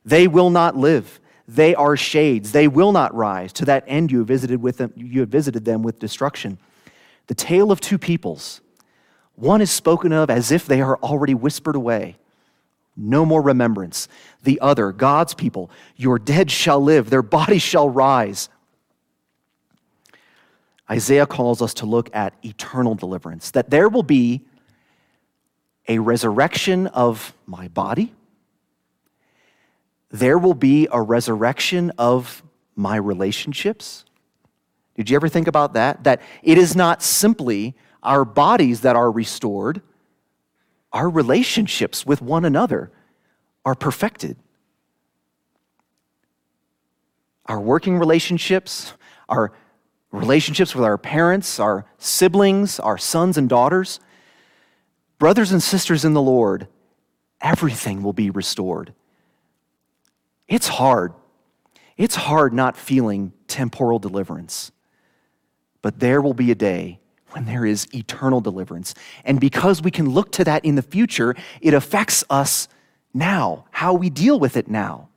They 0.03 0.27
will 0.27 0.49
not 0.49 0.75
live. 0.75 1.19
They 1.47 1.75
are 1.75 1.95
shades. 1.95 2.51
They 2.51 2.67
will 2.67 2.91
not 2.91 3.13
rise. 3.13 3.53
To 3.53 3.65
that 3.65 3.83
end, 3.85 4.11
you 4.11 4.19
have 4.19 4.27
visited, 4.27 4.59
with 4.59 4.77
them, 4.77 4.91
you 4.95 5.19
have 5.19 5.29
visited 5.29 5.65
them 5.65 5.83
with 5.83 5.99
destruction. 5.99 6.57
The 7.27 7.35
tale 7.35 7.71
of 7.71 7.79
two 7.79 7.99
peoples. 7.99 8.61
One 9.35 9.61
is 9.61 9.69
spoken 9.69 10.11
of 10.11 10.31
as 10.31 10.51
if 10.51 10.65
they 10.65 10.81
are 10.81 10.97
already 10.97 11.35
whispered 11.35 11.75
away. 11.75 12.17
No 12.97 13.23
more 13.23 13.41
remembrance. 13.41 14.07
The 14.43 14.59
other, 14.61 14.91
God's 14.91 15.35
people, 15.35 15.69
your 15.95 16.17
dead 16.17 16.49
shall 16.49 16.81
live, 16.81 17.11
their 17.11 17.21
bodies 17.21 17.61
shall 17.61 17.87
rise. 17.87 18.49
Isaiah 20.91 21.27
calls 21.27 21.61
us 21.61 21.73
to 21.75 21.85
look 21.85 22.09
at 22.15 22.33
eternal 22.43 22.95
deliverance, 22.95 23.51
that 23.51 23.69
there 23.69 23.89
will 23.89 24.03
be 24.03 24.41
a 25.87 25.99
resurrection 25.99 26.87
of 26.87 27.33
my 27.45 27.67
body, 27.67 28.13
there 30.09 30.37
will 30.37 30.55
be 30.55 30.87
a 30.91 31.01
resurrection 31.01 31.91
of 31.97 32.41
my 32.75 32.95
relationships. 32.95 34.05
Did 34.95 35.09
you 35.09 35.15
ever 35.15 35.29
think 35.29 35.47
about 35.47 35.73
that? 35.73 36.03
That 36.03 36.21
it 36.41 36.57
is 36.57 36.75
not 36.75 37.03
simply 37.03 37.75
our 38.01 38.25
bodies 38.25 38.81
that 38.81 38.95
are 38.95 39.11
restored, 39.11 39.81
our 40.91 41.09
relationships 41.09 42.05
with 42.05 42.21
one 42.21 42.45
another 42.45 42.91
are 43.65 43.75
perfected. 43.75 44.37
Our 47.45 47.59
working 47.59 47.99
relationships, 47.99 48.93
our 49.27 49.51
relationships 50.11 50.75
with 50.75 50.83
our 50.83 50.97
parents, 50.97 51.59
our 51.59 51.85
siblings, 51.97 52.79
our 52.79 52.97
sons 52.97 53.37
and 53.37 53.47
daughters, 53.47 53.99
brothers 55.17 55.51
and 55.51 55.61
sisters 55.61 56.03
in 56.03 56.13
the 56.13 56.21
Lord, 56.21 56.67
everything 57.41 58.01
will 58.03 58.13
be 58.13 58.29
restored. 58.29 58.93
It's 60.47 60.67
hard. 60.67 61.13
It's 61.97 62.15
hard 62.15 62.53
not 62.53 62.75
feeling 62.75 63.33
temporal 63.47 63.99
deliverance. 63.99 64.71
But 65.81 65.99
there 65.99 66.21
will 66.21 66.33
be 66.33 66.51
a 66.51 66.55
day 66.55 66.99
when 67.31 67.45
there 67.45 67.65
is 67.65 67.87
eternal 67.93 68.41
deliverance. 68.41 68.95
And 69.23 69.39
because 69.39 69.81
we 69.81 69.91
can 69.91 70.09
look 70.09 70.31
to 70.33 70.43
that 70.45 70.65
in 70.65 70.75
the 70.75 70.81
future, 70.81 71.35
it 71.61 71.73
affects 71.73 72.23
us 72.29 72.67
now, 73.13 73.65
how 73.71 73.93
we 73.93 74.09
deal 74.09 74.39
with 74.39 74.57
it 74.57 74.67
now. 74.67 75.09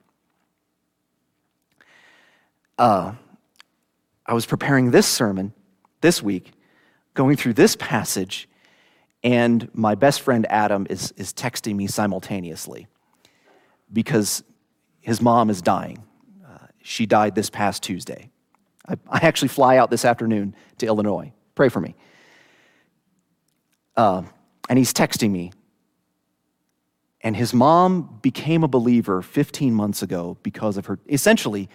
Uh, 2.79 3.13
I 4.27 4.35
was 4.35 4.47
preparing 4.47 4.91
this 4.91 5.07
sermon 5.07 5.53
this 6.01 6.23
week, 6.23 6.53
going 7.15 7.37
through 7.37 7.55
this 7.55 7.77
passage, 7.77 8.49
and 9.25 9.69
my 9.75 9.95
best 9.95 10.21
friend 10.21 10.47
Adam 10.51 10.87
is, 10.91 11.13
is 11.17 11.33
texting 11.33 11.77
me 11.77 11.87
simultaneously 11.87 12.87
because 13.93 14.43
his 15.01 15.21
mom 15.21 15.51
is 15.51 15.63
dying. 15.63 16.03
Uh, 16.45 16.67
she 16.83 17.07
died 17.07 17.35
this 17.35 17.51
past 17.51 17.83
Tuesday. 17.83 18.31
I, 18.89 18.95
I, 19.09 19.27
actually 19.27 19.49
fly 19.49 19.77
out 19.77 19.91
this 19.91 20.05
afternoon 20.05 20.57
to 20.79 20.87
Illinois. 20.87 21.33
Pray 21.55 21.69
for 21.69 21.81
me. 21.81 21.95
Uh, 23.97 24.23
and 24.69 24.79
he's 24.79 24.93
texting 24.93 25.31
me. 25.31 25.53
And 27.21 27.37
his 27.37 27.55
mom 27.55 28.19
became 28.23 28.65
a 28.65 28.69
believer 28.69 29.23
15 29.23 29.75
months 29.75 30.03
ago 30.03 30.37
because 30.43 30.77
of 30.77 30.87
her, 30.87 30.99
essentially, 31.09 31.69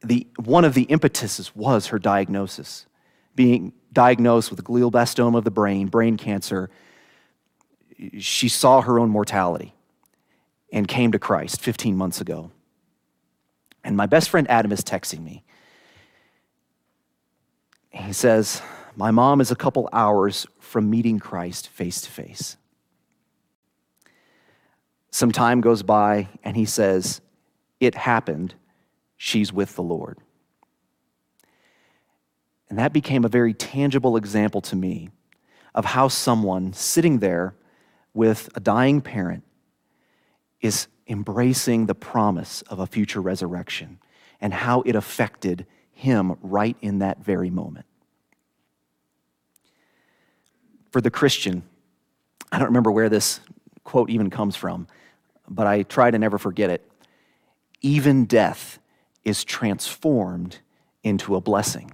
the, 0.00 0.26
one 0.36 0.64
of 0.64 0.74
the 0.74 0.90
impetuses 0.90 1.54
was 1.54 1.88
her 1.88 1.98
diagnosis. 1.98 2.86
Being 3.34 3.72
diagnosed 3.92 4.50
with 4.50 4.62
glioblastoma 4.64 5.38
of 5.38 5.44
the 5.44 5.50
brain, 5.50 5.86
brain 5.88 6.16
cancer, 6.16 6.70
she 8.18 8.48
saw 8.48 8.80
her 8.80 8.98
own 8.98 9.10
mortality 9.10 9.74
and 10.72 10.86
came 10.86 11.12
to 11.12 11.18
Christ 11.18 11.60
15 11.60 11.96
months 11.96 12.20
ago. 12.20 12.50
And 13.82 13.96
my 13.96 14.06
best 14.06 14.28
friend 14.28 14.48
Adam 14.50 14.72
is 14.72 14.82
texting 14.82 15.22
me. 15.22 15.44
He 17.90 18.12
says, 18.12 18.60
My 18.96 19.10
mom 19.10 19.40
is 19.40 19.50
a 19.50 19.56
couple 19.56 19.88
hours 19.92 20.46
from 20.60 20.90
meeting 20.90 21.18
Christ 21.18 21.68
face 21.68 22.00
to 22.02 22.10
face. 22.10 22.56
Some 25.10 25.32
time 25.32 25.60
goes 25.60 25.82
by, 25.82 26.28
and 26.44 26.56
he 26.56 26.66
says, 26.66 27.20
It 27.80 27.94
happened 27.94 28.54
she's 29.18 29.52
with 29.52 29.74
the 29.74 29.82
Lord. 29.82 30.18
And 32.70 32.78
that 32.78 32.92
became 32.92 33.24
a 33.24 33.28
very 33.28 33.52
tangible 33.52 34.16
example 34.16 34.60
to 34.62 34.76
me 34.76 35.10
of 35.74 35.84
how 35.84 36.08
someone 36.08 36.72
sitting 36.72 37.18
there 37.18 37.54
with 38.14 38.48
a 38.54 38.60
dying 38.60 39.00
parent 39.00 39.44
is 40.60 40.86
embracing 41.06 41.86
the 41.86 41.94
promise 41.94 42.62
of 42.62 42.78
a 42.78 42.86
future 42.86 43.20
resurrection 43.20 43.98
and 44.40 44.52
how 44.52 44.82
it 44.82 44.94
affected 44.94 45.66
him 45.92 46.36
right 46.42 46.76
in 46.80 46.98
that 47.00 47.24
very 47.24 47.50
moment. 47.50 47.86
For 50.90 51.00
the 51.00 51.10
Christian, 51.10 51.62
I 52.50 52.58
don't 52.58 52.68
remember 52.68 52.92
where 52.92 53.08
this 53.08 53.40
quote 53.84 54.10
even 54.10 54.30
comes 54.30 54.56
from, 54.56 54.86
but 55.48 55.66
I 55.66 55.82
try 55.82 56.10
to 56.10 56.18
never 56.18 56.38
forget 56.38 56.70
it. 56.70 56.90
Even 57.80 58.24
death 58.24 58.77
is 59.28 59.44
transformed 59.44 60.58
into 61.02 61.36
a 61.36 61.40
blessing. 61.40 61.92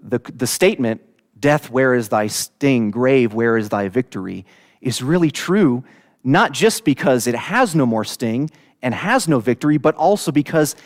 The, 0.00 0.18
the 0.18 0.46
statement, 0.46 1.02
Death, 1.38 1.70
where 1.70 1.94
is 1.94 2.08
thy 2.08 2.28
sting? 2.28 2.90
Grave, 2.90 3.34
where 3.34 3.56
is 3.56 3.68
thy 3.68 3.88
victory? 3.88 4.46
is 4.80 5.02
really 5.02 5.30
true, 5.30 5.84
not 6.22 6.52
just 6.52 6.84
because 6.84 7.26
it 7.26 7.34
has 7.34 7.74
no 7.74 7.84
more 7.84 8.04
sting 8.04 8.50
and 8.82 8.94
has 8.94 9.26
no 9.26 9.40
victory, 9.40 9.78
but 9.78 9.94
also 9.96 10.30
because 10.30 10.76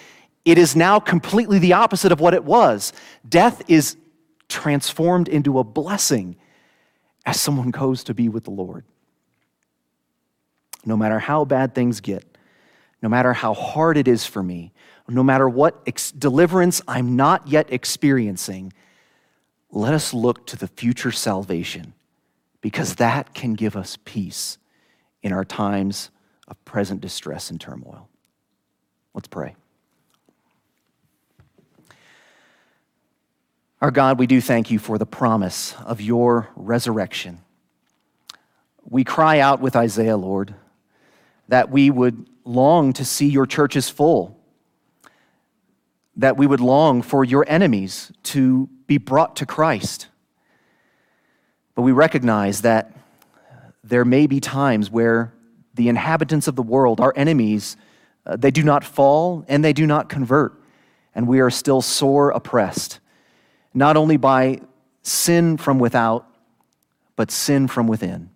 it 0.44 0.56
is 0.58 0.74
now 0.74 0.98
completely 0.98 1.58
the 1.58 1.74
opposite 1.74 2.12
of 2.12 2.18
what 2.18 2.32
it 2.32 2.44
was. 2.44 2.92
Death 3.28 3.62
is 3.68 3.96
transformed 4.48 5.28
into 5.28 5.58
a 5.58 5.64
blessing 5.64 6.36
as 7.26 7.38
someone 7.38 7.70
goes 7.70 8.04
to 8.04 8.14
be 8.14 8.28
with 8.28 8.44
the 8.44 8.50
Lord. 8.50 8.84
No 10.86 10.96
matter 10.96 11.18
how 11.18 11.44
bad 11.44 11.74
things 11.74 12.00
get, 12.00 12.29
no 13.02 13.08
matter 13.08 13.32
how 13.32 13.54
hard 13.54 13.96
it 13.96 14.08
is 14.08 14.26
for 14.26 14.42
me, 14.42 14.72
no 15.08 15.22
matter 15.22 15.48
what 15.48 15.80
ex- 15.86 16.12
deliverance 16.12 16.80
I'm 16.86 17.16
not 17.16 17.48
yet 17.48 17.72
experiencing, 17.72 18.72
let 19.70 19.94
us 19.94 20.14
look 20.14 20.46
to 20.48 20.56
the 20.56 20.68
future 20.68 21.12
salvation 21.12 21.94
because 22.60 22.96
that 22.96 23.34
can 23.34 23.54
give 23.54 23.76
us 23.76 23.98
peace 24.04 24.58
in 25.22 25.32
our 25.32 25.44
times 25.44 26.10
of 26.48 26.62
present 26.64 27.00
distress 27.00 27.50
and 27.50 27.60
turmoil. 27.60 28.08
Let's 29.14 29.28
pray. 29.28 29.56
Our 33.80 33.90
God, 33.90 34.18
we 34.18 34.26
do 34.26 34.40
thank 34.40 34.70
you 34.70 34.78
for 34.78 34.98
the 34.98 35.06
promise 35.06 35.74
of 35.86 36.00
your 36.00 36.50
resurrection. 36.54 37.40
We 38.84 39.04
cry 39.04 39.38
out 39.38 39.60
with 39.60 39.74
Isaiah, 39.74 40.18
Lord, 40.18 40.54
that 41.48 41.70
we 41.70 41.90
would 41.90 42.26
long 42.50 42.92
to 42.94 43.04
see 43.04 43.28
your 43.28 43.46
churches 43.46 43.88
full, 43.88 44.36
that 46.16 46.36
we 46.36 46.46
would 46.46 46.60
long 46.60 47.02
for 47.02 47.24
your 47.24 47.44
enemies 47.48 48.12
to 48.24 48.68
be 48.86 48.98
brought 48.98 49.36
to 49.36 49.46
Christ. 49.46 50.08
But 51.74 51.82
we 51.82 51.92
recognize 51.92 52.62
that 52.62 52.92
there 53.84 54.04
may 54.04 54.26
be 54.26 54.40
times 54.40 54.90
where 54.90 55.32
the 55.74 55.88
inhabitants 55.88 56.48
of 56.48 56.56
the 56.56 56.62
world, 56.62 57.00
our 57.00 57.12
enemies, 57.16 57.76
uh, 58.26 58.36
they 58.36 58.50
do 58.50 58.62
not 58.62 58.84
fall 58.84 59.44
and 59.48 59.64
they 59.64 59.72
do 59.72 59.86
not 59.86 60.08
convert, 60.08 60.60
and 61.14 61.26
we 61.26 61.40
are 61.40 61.50
still 61.50 61.80
sore 61.80 62.30
oppressed, 62.30 63.00
not 63.72 63.96
only 63.96 64.16
by 64.16 64.60
sin 65.02 65.56
from 65.56 65.78
without, 65.78 66.26
but 67.16 67.30
sin 67.30 67.68
from 67.68 67.86
within. 67.86 68.29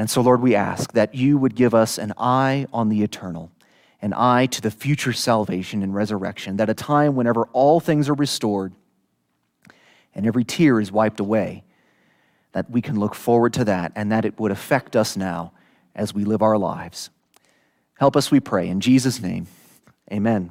And 0.00 0.08
so, 0.08 0.22
Lord, 0.22 0.40
we 0.40 0.54
ask 0.54 0.92
that 0.92 1.14
you 1.14 1.36
would 1.36 1.54
give 1.54 1.74
us 1.74 1.98
an 1.98 2.14
eye 2.16 2.66
on 2.72 2.88
the 2.88 3.02
eternal, 3.02 3.52
an 4.00 4.14
eye 4.14 4.46
to 4.46 4.62
the 4.62 4.70
future 4.70 5.12
salvation 5.12 5.82
and 5.82 5.94
resurrection, 5.94 6.56
that 6.56 6.70
a 6.70 6.74
time 6.74 7.16
whenever 7.16 7.44
all 7.52 7.80
things 7.80 8.08
are 8.08 8.14
restored 8.14 8.72
and 10.14 10.26
every 10.26 10.42
tear 10.42 10.80
is 10.80 10.90
wiped 10.90 11.20
away, 11.20 11.64
that 12.52 12.70
we 12.70 12.80
can 12.80 12.98
look 12.98 13.14
forward 13.14 13.52
to 13.52 13.64
that 13.64 13.92
and 13.94 14.10
that 14.10 14.24
it 14.24 14.40
would 14.40 14.50
affect 14.50 14.96
us 14.96 15.18
now 15.18 15.52
as 15.94 16.14
we 16.14 16.24
live 16.24 16.40
our 16.40 16.56
lives. 16.56 17.10
Help 17.98 18.16
us, 18.16 18.30
we 18.30 18.40
pray. 18.40 18.68
In 18.68 18.80
Jesus' 18.80 19.20
name, 19.20 19.48
amen. 20.10 20.48